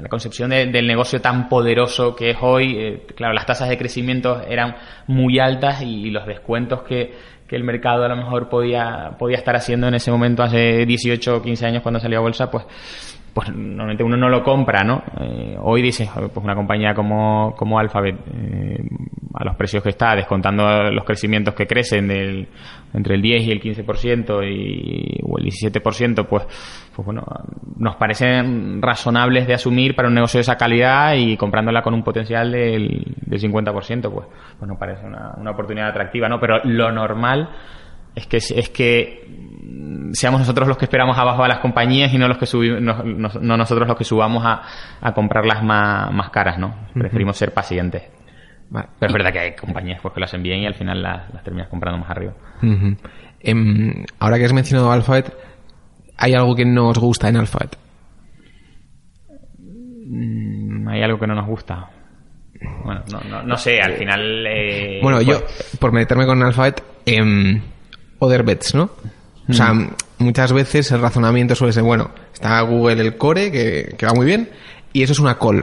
[0.00, 2.76] la concepción de- del negocio tan poderoso que es hoy.
[2.78, 4.74] Eh, claro, las tasas de crecimiento eran
[5.06, 7.14] muy altas y, los descuentos que,
[7.46, 11.36] que el mercado a lo mejor podía, podía estar haciendo en ese momento, hace 18
[11.36, 12.64] o 15 años cuando salió a bolsa, pues
[13.36, 15.02] pues normalmente uno no lo compra, ¿no?
[15.20, 18.78] Eh, hoy dices, pues una compañía como, como Alphabet, eh,
[19.34, 22.48] a los precios que está, descontando los crecimientos que crecen del,
[22.94, 26.46] entre el 10 y el 15% y, o el 17%, pues,
[26.96, 27.26] pues bueno,
[27.76, 32.02] nos parecen razonables de asumir para un negocio de esa calidad y comprándola con un
[32.02, 34.28] potencial del, del 50%, pues,
[34.58, 36.40] pues nos parece una, una oportunidad atractiva, ¿no?
[36.40, 37.50] Pero lo normal
[38.16, 42.18] es que es que mm, seamos nosotros los que esperamos abajo a las compañías y
[42.18, 44.62] no los que subi- no, no- no nosotros los que subamos a,
[45.00, 46.74] a comprarlas más, más caras, ¿no?
[46.94, 48.02] Preferimos ser pacientes.
[48.68, 48.88] Vale.
[48.98, 51.44] Pero es verdad que hay compañías pues, que las envían y al final las, las
[51.44, 52.32] terminas comprando más arriba.
[53.40, 55.32] Em, ahora que has mencionado Alphabet,
[56.16, 57.76] ¿hay algo que no os gusta en Alphabet?
[60.08, 61.90] Mm, Hay algo que no nos gusta.
[62.84, 64.46] Bueno, no, no, no sé, al final...
[64.46, 67.60] eh, bueno, yo, pues, por meterme con Alphabet, em,
[68.18, 68.90] other bets, ¿no?
[69.48, 69.90] O sea, Mm.
[70.18, 74.26] muchas veces el razonamiento suele ser, bueno, está Google el core, que, que va muy
[74.26, 74.48] bien,
[74.92, 75.62] y eso es una call.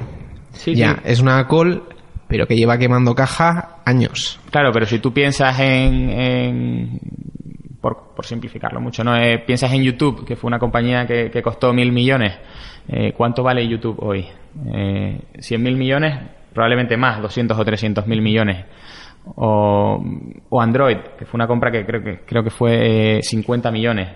[0.54, 1.01] Sí, ya, sí.
[1.06, 1.84] es una call,
[2.28, 4.39] pero que lleva quemando caja años.
[4.51, 6.99] Claro, pero si tú piensas en, en-
[7.82, 9.18] por, por simplificarlo mucho, ¿no?
[9.18, 12.34] Eh, piensas en YouTube, que fue una compañía que, que costó mil millones.
[12.88, 14.26] Eh, ¿Cuánto vale YouTube hoy?
[14.74, 16.18] Eh, ¿100 mil millones?
[16.54, 18.64] Probablemente más, 200 o 300 mil millones.
[19.26, 20.03] O,
[20.49, 24.09] o Android, que fue una compra que creo que, creo que fue eh, 50 millones.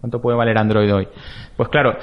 [0.00, 1.08] ¿Cuánto puede valer Android hoy?
[1.56, 1.96] Pues claro,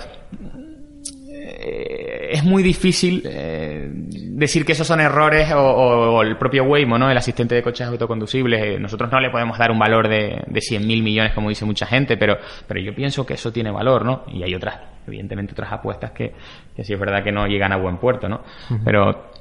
[1.37, 6.63] eh, es muy difícil eh, decir que esos son errores o, o- o el propio
[6.65, 7.09] Waymo, ¿no?
[7.09, 8.61] El asistente de coches autoconducibles.
[8.63, 11.85] Eh, nosotros no le podemos dar un valor de, de 100.000 millones como dice mucha
[11.85, 12.37] gente, pero,
[12.67, 14.23] pero yo pienso que eso tiene valor, ¿no?
[14.27, 16.33] Y hay otras, evidentemente otras apuestas que,
[16.75, 18.41] que sí es verdad que no llegan a buen puerto, ¿no?
[18.83, 19.31] Pero,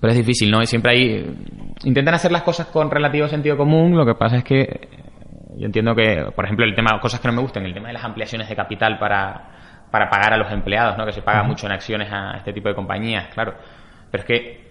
[0.00, 0.62] pero es difícil, ¿no?
[0.62, 1.74] Y siempre hay...
[1.84, 4.88] Intentan hacer las cosas con relativo sentido común, lo que pasa es que
[5.56, 7.94] yo entiendo que, por ejemplo, el tema, cosas que no me gustan, el tema de
[7.94, 11.04] las ampliaciones de capital para, para pagar a los empleados, ¿no?
[11.04, 13.54] Que se paga mucho en acciones a este tipo de compañías, claro.
[14.10, 14.70] Pero es que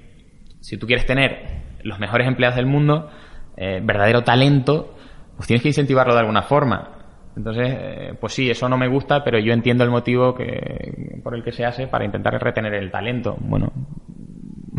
[0.61, 3.09] si tú quieres tener los mejores empleados del mundo,
[3.55, 4.95] eh, verdadero talento,
[5.35, 6.89] pues tienes que incentivarlo de alguna forma.
[7.35, 11.35] Entonces, eh, pues sí, eso no me gusta, pero yo entiendo el motivo que, por
[11.35, 13.37] el que se hace para intentar retener el talento.
[13.39, 13.71] Bueno,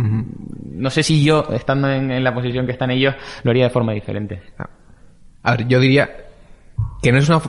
[0.01, 3.93] no sé si yo, estando en, la posición que están ellos, lo haría de forma
[3.93, 4.41] diferente.
[5.43, 6.11] A ver, yo diría
[7.03, 7.43] que no es una,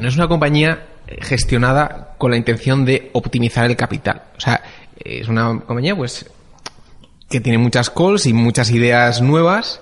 [0.00, 0.86] no es una compañía
[1.20, 4.22] gestionada con la intención de optimizar el capital.
[4.36, 4.62] O sea,
[4.96, 6.30] es una compañía pues
[7.28, 9.80] que tiene muchas calls y muchas ideas nuevas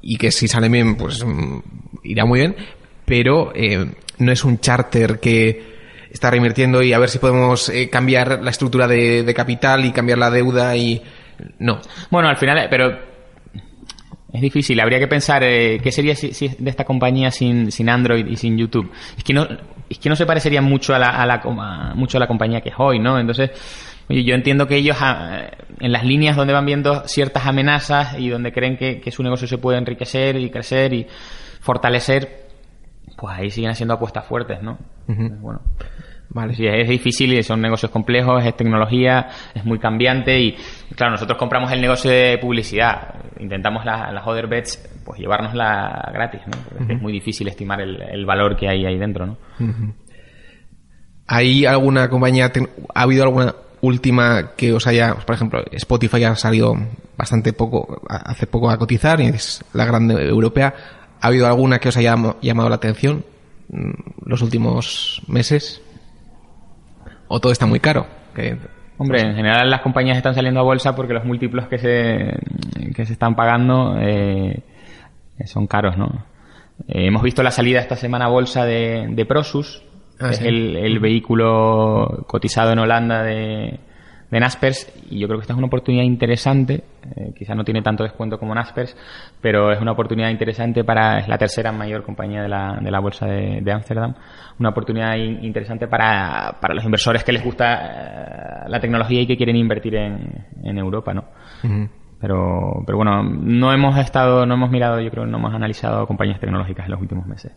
[0.00, 1.58] y que si sale bien pues mm,
[2.04, 2.56] irá muy bien,
[3.04, 5.74] pero eh, no es un charter que
[6.10, 9.92] está reinvirtiendo y a ver si podemos eh, cambiar la estructura de, de capital y
[9.92, 11.02] cambiar la deuda y
[11.58, 11.80] no.
[12.10, 12.96] Bueno, al final, pero
[14.32, 14.78] es difícil.
[14.80, 18.36] Habría que pensar eh, qué sería si, si de esta compañía sin, sin Android y
[18.36, 18.90] sin YouTube.
[19.16, 19.46] Es que no,
[19.88, 22.60] es que no se parecería mucho a la, a la, a- mucho a la compañía
[22.60, 23.18] que es hoy, ¿no?
[23.18, 23.50] Entonces,
[24.08, 25.42] oye, yo entiendo que ellos ah,
[25.78, 29.46] en las líneas donde van viendo ciertas amenazas y donde creen que, que su negocio
[29.46, 31.06] se puede enriquecer y crecer y
[31.60, 32.44] fortalecer,
[33.16, 34.78] pues ahí siguen haciendo apuestas fuertes, ¿no?
[35.06, 35.60] Bueno.
[36.30, 36.54] Vale.
[36.54, 40.56] Sí, es difícil y son negocios complejos, es tecnología, es muy cambiante y
[40.96, 46.40] claro, nosotros compramos el negocio de publicidad, intentamos la- las other bets pues llevárnosla gratis,
[46.46, 46.52] ¿no?
[46.76, 49.36] Porque es muy difícil estimar el, el valor que hay ahí dentro, ¿no?
[51.26, 52.50] ¿Hay alguna compañía,
[52.94, 56.74] ha habido alguna última que os haya, por ejemplo, Spotify ha salido
[57.16, 60.74] bastante poco, hace poco a cotizar y es la grande europea.
[61.20, 63.24] ¿Ha habido alguna que os haya llam- llamado la atención
[63.68, 63.90] mm,
[64.26, 65.80] los últimos meses?
[67.34, 68.06] O todo está muy caro.
[68.96, 72.38] Hombre, en general las compañías están saliendo a bolsa porque los múltiplos que se,
[72.94, 74.62] que se están pagando eh,
[75.44, 76.26] son caros, ¿no?
[76.86, 79.82] Eh, hemos visto la salida esta semana a bolsa de, de Prosus,
[80.20, 83.80] ah, es el, el, vehículo cotizado en Holanda de,
[84.30, 86.84] de Naspers y yo creo que esta es una oportunidad interesante.
[87.16, 88.96] Eh, quizás no tiene tanto descuento como Naspers,
[89.40, 93.00] pero es una oportunidad interesante para, es la tercera mayor compañía de la, de la
[93.00, 94.14] bolsa de Ámsterdam,
[94.58, 99.36] una oportunidad interesante para, para los inversores que les gusta eh, la tecnología y que
[99.36, 101.24] quieren invertir en, en Europa, ¿no?
[102.20, 106.40] Pero, pero bueno, no hemos estado, no hemos mirado, yo creo, no hemos analizado compañías
[106.40, 107.52] tecnológicas en los últimos meses.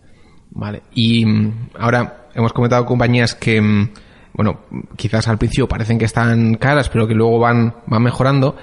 [0.51, 0.82] Vale.
[0.93, 3.89] Y mm, ahora hemos comentado compañías que, mm,
[4.38, 4.60] bueno,
[4.96, 8.56] quizás al principio parecen que están caras, pero que luego van, van mejorando.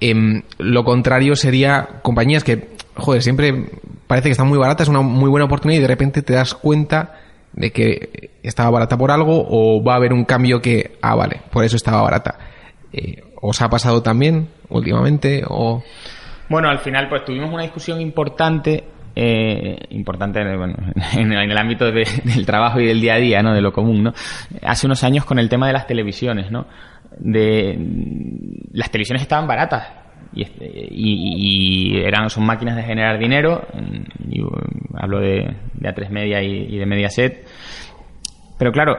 [0.00, 3.70] Em, lo contrario sería compañías que, joder, siempre
[4.08, 6.54] parece que están muy baratas, es una muy buena oportunidad y de repente te das
[6.54, 7.20] cuenta
[7.52, 11.42] de que estaba barata por algo o va a haber un cambio que, ah, vale,
[11.52, 12.36] por eso estaba barata.
[12.92, 15.44] Eh, ¿Os ha pasado también últimamente?
[15.46, 15.82] O...
[16.48, 20.40] Bueno, al final pues tuvimos una discusión importante eh, importante
[21.14, 23.54] en, el ámbito del trabajo y del día a día, ¿no?
[23.54, 24.12] De lo común, ¿no?
[24.62, 26.66] Hace unos años con el tema de las televisiones, ¿no?
[27.18, 27.76] De,
[28.72, 29.88] las televisiones estaban baratas
[30.32, 30.44] y,
[31.92, 33.66] y, eran son máquinas de generar dinero.
[34.94, 37.46] hablo de, de A3 Media y, y de Mediaset.
[38.58, 38.96] Pero claro,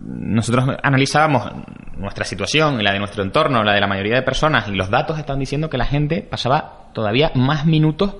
[0.00, 1.50] nosotros analizábamos
[1.96, 4.90] nuestra situación y la de nuestro entorno, la de la mayoría de personas, y los
[4.90, 8.16] datos están diciendo que la gente pasaba todavía más minutos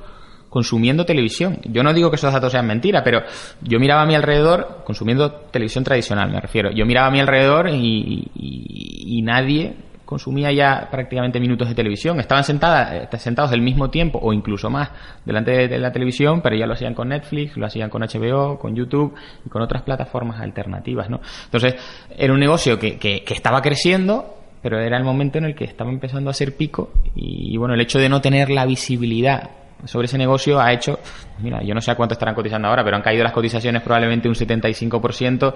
[0.49, 1.59] consumiendo televisión.
[1.65, 3.23] Yo no digo que esos datos sean mentiras, pero
[3.63, 6.71] yo miraba a mi alrededor, consumiendo televisión tradicional, me refiero.
[6.71, 9.75] Yo miraba a mi alrededor y, nadie
[10.05, 12.21] consumía ya prácticamente minutos de televisión.
[12.21, 14.91] Estaban sentadas, eh, sentados del mismo tiempo o incluso más
[15.25, 18.77] delante de, la televisión, pero ya lo hacían con Netflix, lo hacían con HBO, con
[18.77, 21.21] YouTube y con otras plataformas alternativas, ¿no?
[21.47, 21.75] Entonces,
[22.17, 25.65] era un negocio que, que, que estaba creciendo, pero era el momento en el que
[25.65, 29.51] estaba empezando a ser pico y, bueno, el hecho de no tener la visibilidad
[29.85, 30.99] sobre ese negocio ha hecho,
[31.39, 34.29] mira, yo no sé a cuánto estarán cotizando ahora, pero han caído las cotizaciones probablemente
[34.29, 35.55] un 75%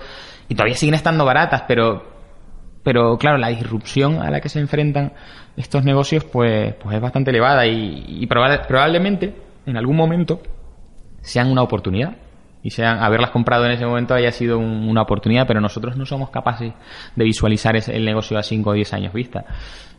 [0.48, 2.20] y todavía siguen estando baratas, pero
[2.82, 5.12] pero claro, la disrupción a la que se enfrentan
[5.56, 9.34] estos negocios pues, pues es bastante elevada y, probablemente
[9.66, 10.40] en algún momento
[11.20, 12.16] sean una oportunidad
[12.62, 16.30] y sean haberlas comprado en ese momento haya sido una oportunidad, pero nosotros no somos
[16.30, 16.72] capaces
[17.16, 19.44] de visualizar el negocio a 5 o 10 años vista.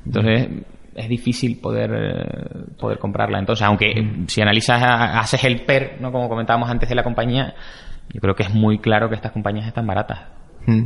[0.05, 0.47] Entonces,
[0.95, 3.39] es difícil poder, eh, poder comprarla.
[3.39, 4.27] Entonces, aunque mm.
[4.27, 6.11] si analizas, haces el PER, ¿no?
[6.11, 7.55] como comentábamos antes de la compañía,
[8.13, 10.19] yo creo que es muy claro que estas compañías están baratas.
[10.65, 10.85] Mm.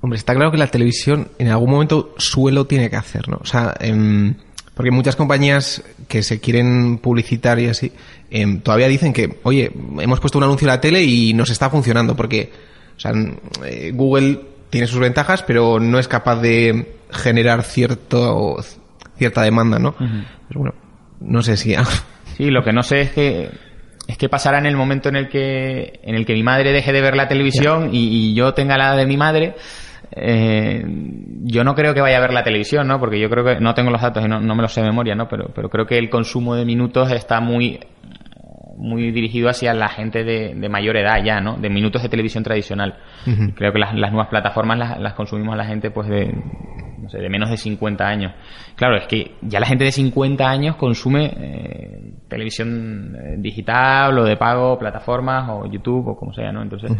[0.00, 3.38] Hombre, está claro que la televisión en algún momento suelo tiene que hacer, ¿no?
[3.40, 4.34] O sea, em,
[4.74, 7.92] porque muchas compañías que se quieren publicitar y así,
[8.30, 11.68] em, todavía dicen que, oye, hemos puesto un anuncio en la tele y nos está
[11.68, 12.52] funcionando, porque,
[12.96, 13.12] o sea,
[13.66, 18.56] eh, Google tiene sus ventajas, pero no es capaz de generar cierto
[19.18, 19.94] cierta demanda, ¿no?
[19.96, 20.74] Pero bueno,
[21.20, 21.74] no sé si...
[22.36, 23.50] sí, lo que no sé es que
[24.06, 26.92] es que pasará en el momento en el que en el que mi madre deje
[26.92, 29.54] de ver la televisión y, yo tenga la de mi madre
[30.12, 30.82] eh,
[31.44, 32.98] yo no creo que vaya a ver la televisión, ¿no?
[32.98, 35.14] Porque yo creo que no tengo los datos y no, me los sé de memoria,
[35.14, 35.28] ¿no?
[35.28, 37.78] Pero, pero creo que el consumo de minutos está muy
[38.78, 41.56] muy dirigido hacia la gente de, mayor edad ya, ¿no?
[41.56, 42.96] De minutos de televisión tradicional.
[43.54, 46.32] Creo que las, nuevas plataformas las, las consumimos la gente pues de
[46.98, 48.32] no sé, de menos de 50 años.
[48.76, 54.24] Claro, es que ya la gente de 50 años consume eh, televisión eh, digital o
[54.24, 56.62] de pago, plataformas o YouTube o como sea, ¿no?
[56.62, 56.90] Entonces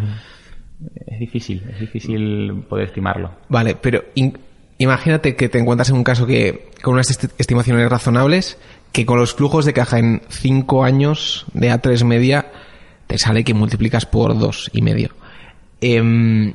[1.06, 3.32] es difícil, es difícil poder estimarlo.
[3.48, 4.04] Vale, pero
[4.78, 8.58] imagínate que te encuentras en un caso que con unas estimaciones razonables
[8.92, 12.46] que con los flujos de caja en 5 años de A3 media
[13.06, 15.10] te sale que multiplicas por dos y medio.
[15.80, 16.54] Eh,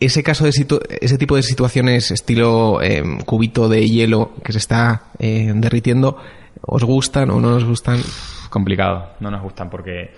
[0.00, 5.06] ese caso de ese tipo de situaciones estilo eh, cubito de hielo que se está
[5.18, 6.18] eh, derritiendo,
[6.62, 8.00] ¿os gustan o no os gustan?
[8.48, 10.14] Complicado, no nos gustan porque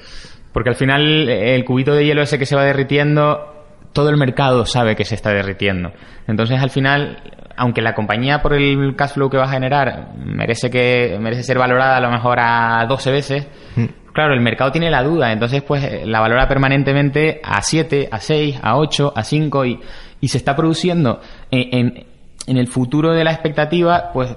[0.52, 3.59] porque al final el cubito de hielo ese que se va derritiendo
[3.92, 5.92] todo el mercado sabe que se está derritiendo.
[6.26, 7.22] Entonces, al final,
[7.56, 11.58] aunque la compañía por el cash flow que va a generar merece que merece ser
[11.58, 14.12] valorada a lo mejor a 12 veces, mm.
[14.12, 18.60] claro, el mercado tiene la duda, entonces pues la valora permanentemente a 7, a 6,
[18.62, 19.80] a 8, a 5 y,
[20.20, 21.20] y se está produciendo
[21.50, 22.06] en,
[22.46, 24.34] en, el futuro de la expectativa, pues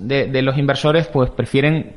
[0.00, 1.96] de, de los inversores pues prefieren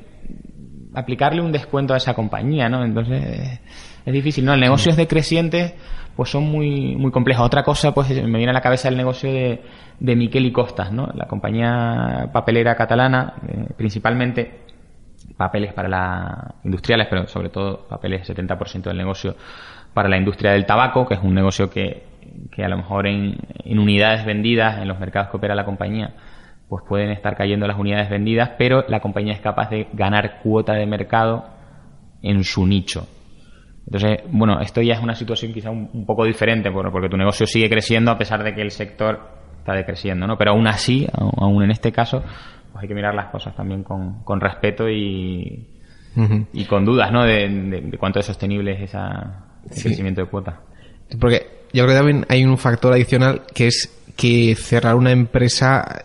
[0.93, 2.83] aplicarle un descuento a esa compañía, ¿no?
[2.83, 3.59] Entonces
[4.05, 4.53] es difícil, ¿no?
[4.53, 5.75] El negocio es decreciente
[6.15, 7.43] pues son muy, muy complejas.
[7.43, 9.61] Otra cosa, pues me viene a la cabeza el negocio de,
[9.99, 11.07] de Miquel y Costas, ¿no?
[11.13, 14.61] La compañía papelera catalana, eh, principalmente
[15.37, 19.35] papeles para la industriales, pero sobre todo papeles 70% del negocio
[19.93, 22.11] para la industria del tabaco, que es un negocio que
[22.51, 26.13] que a lo mejor en, en unidades vendidas en los mercados que opera la compañía
[26.69, 30.71] pues pueden estar cayendo las unidades vendidas, pero la compañía es capaz de ganar cuota
[30.71, 31.43] de mercado
[32.21, 33.09] en su nicho.
[33.85, 37.69] Entonces, bueno, esto ya es una situación quizá un, poco diferente, porque tu negocio sigue
[37.69, 39.19] creciendo a pesar de que el sector
[39.57, 40.37] está decreciendo, ¿no?
[40.37, 42.21] Pero aún así, aún en este caso,
[42.71, 45.67] pues hay que mirar las cosas también con, con respeto y,
[46.53, 47.23] y con dudas, ¿no?
[47.23, 50.61] De, cuánto es sostenible es esa, ese crecimiento de cuota.
[51.19, 56.01] Porque yo creo que también hay un factor adicional que es que cerrar una empresa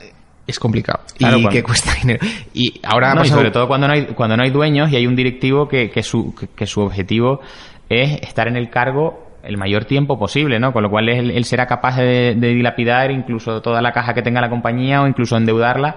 [0.47, 2.25] es complicado y que cuesta dinero.
[2.55, 5.07] Y ahora no, y sobre todo cuando no hay cuando no hay dueños y hay
[5.07, 7.41] un directivo que, que su que, su objetivo
[7.89, 10.73] es estar en el cargo el mayor tiempo posible, ¿no?
[10.73, 14.41] Con lo cual él, será capaz de, de, dilapidar incluso toda la caja que tenga
[14.41, 15.95] la compañía o incluso endeudarla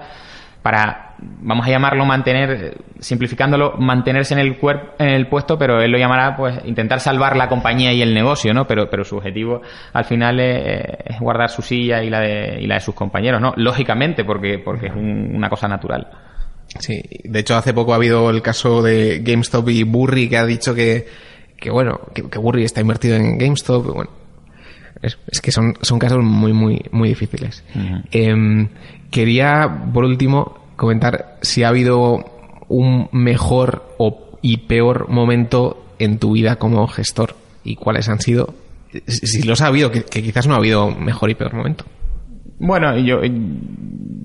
[0.62, 4.58] para, vamos a llamarlo mantener, simplificándolo, mantenerse en el,
[4.98, 8.54] en el puesto, pero él lo llamará, pues, intentar salvar la compañía y el negocio,
[8.54, 8.66] ¿no?
[8.66, 9.60] Pero, pero su objetivo
[9.92, 13.52] al final es, guardar su silla y la, de, y la de sus compañeros, ¿no?
[13.56, 16.08] Lógicamente, porque, porque es una cosa natural.
[16.78, 20.46] Sí, de hecho hace poco ha habido el caso de GameStop y Burry que ha
[20.46, 21.06] dicho que,
[21.56, 24.10] que bueno, que, Burry está invertido en GameStop, bueno,
[25.02, 27.64] es, que son, son casos muy, muy, muy difíciles.
[29.10, 32.24] Quería, por último, comentar si ha habido
[32.68, 38.54] un mejor o, y peor momento en tu vida como gestor y cuáles han sido.
[39.06, 41.84] Si los ha habido, que, quizás no ha habido mejor y peor momento.
[42.58, 43.20] Bueno, yo,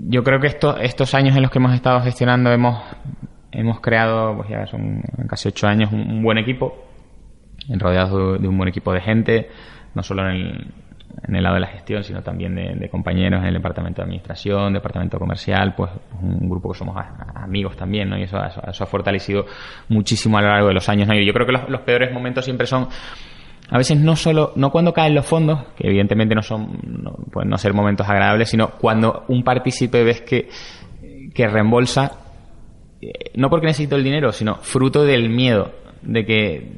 [0.07, 2.81] yo creo que esto, estos años en los que hemos estado gestionando hemos,
[3.51, 6.85] hemos creado, pues ya son casi ocho años, un, buen equipo,
[7.67, 9.49] rodeado de un buen equipo de gente,
[9.93, 10.73] no solo en el,
[11.23, 14.73] en el lado de la gestión, sino también de, compañeros en el departamento de administración,
[14.73, 15.91] departamento comercial, pues
[16.21, 16.97] un grupo que somos
[17.35, 18.17] amigos también, ¿no?
[18.17, 19.45] Y eso, ha fortalecido
[19.89, 21.15] muchísimo a lo largo de los años, ¿no?
[21.15, 22.87] Y yo creo que los, peores momentos siempre son
[23.69, 27.49] a veces no solo, no cuando caen los fondos, que evidentemente no son, no, pueden
[27.49, 30.49] no ser momentos agradables, sino cuando un partícipe ves que,
[31.33, 32.11] que reembolsa,
[33.01, 35.71] eh, no porque necesito el dinero, sino fruto del miedo,
[36.03, 36.71] de que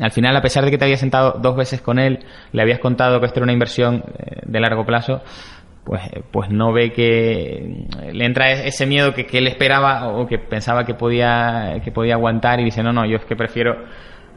[0.00, 2.20] al final, a pesar de que te habías sentado dos veces con él,
[2.52, 5.22] le habías contado que esto era una inversión eh, de largo plazo,
[5.84, 10.38] pues, pues no ve que le entra ese miedo que, que, él esperaba o que
[10.38, 13.84] pensaba que podía, que podía aguantar y dice, no, no, yo es que prefiero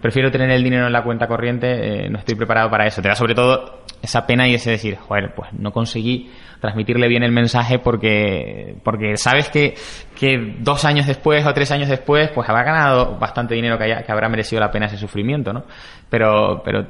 [0.05, 3.01] prefiero tener el dinero en la cuenta corriente, eh, no estoy preparado para eso.
[3.01, 6.29] Te da sobre todo esa pena y ese decir, joder, pues no conseguí
[6.61, 9.73] transmitirle bien el mensaje porque, porque sabes que,
[10.15, 14.11] que dos años después o tres años después, pues habrá ganado bastante dinero que, que
[14.11, 15.63] habrá merecido la pena ese sufrimiento, ¿no?
[16.07, 16.85] Pero, pero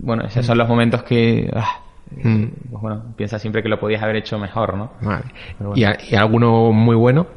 [0.00, 1.50] bueno, esos son los momentos que...
[1.56, 2.44] Ah, mm.
[2.70, 4.92] pues bueno, piensa siempre que lo podías haber hecho mejor, ¿no?
[5.00, 5.24] Vale.
[5.74, 7.28] ¿Y, ¿Y alguno muy bueno?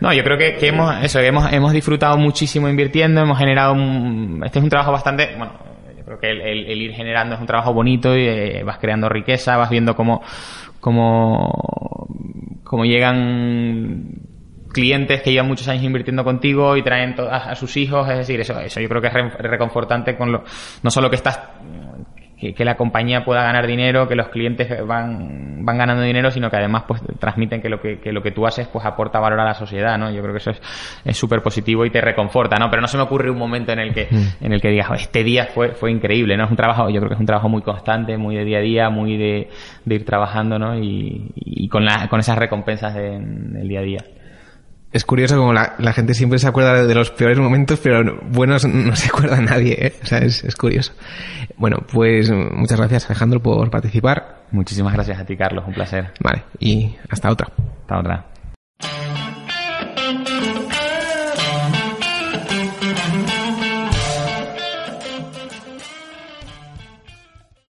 [0.00, 3.74] No, yo creo que, que hemos, eso, hemos, hemos disfrutado muchísimo invirtiendo, hemos generado,
[4.44, 5.52] este es un trabajo bastante, bueno,
[5.96, 9.56] yo creo que el, ir generando es un trabajo bonito y eh, vas creando riqueza,
[9.56, 10.22] vas viendo cómo,
[10.78, 12.06] cómo,
[12.62, 14.28] cómo llegan
[14.72, 18.40] clientes que llevan muchos años invirtiendo contigo y traen a, a, sus hijos, es decir,
[18.40, 20.44] eso, eso yo creo que es reconfortante con lo,
[20.82, 21.40] no solo que estás
[22.38, 26.56] que, la compañía pueda ganar dinero, que los clientes van, van ganando dinero, sino que
[26.56, 29.54] además pues transmiten que lo que, lo que tú haces pues aporta valor a la
[29.54, 30.10] sociedad, ¿no?
[30.10, 30.52] Yo creo que eso
[31.04, 32.70] es súper positivo y te reconforta, ¿no?
[32.70, 34.44] Pero no se me ocurre un momento en el que, mm.
[34.44, 36.44] en el que digas, este día fue, fue increíble, ¿no?
[36.44, 38.62] Es un trabajo, yo creo que es un trabajo muy constante, muy de día a
[38.62, 39.48] día, muy de,
[39.86, 40.78] ir trabajando, ¿no?
[40.78, 44.04] Y, y con, la, con esas recompensas del día a día
[44.92, 48.96] es curioso como la, gente siempre se acuerda de los peores momentos, pero buenos no
[48.96, 49.94] se acuerda nadie, ¿eh?
[50.02, 50.92] O sea, es, es, curioso.
[51.56, 54.44] Bueno, pues muchas gracias Alejandro por participar.
[54.50, 56.12] Muchísimas gracias a ti, Carlos, un placer.
[56.20, 57.48] Vale, y hasta otra.
[57.82, 58.37] Hasta otra.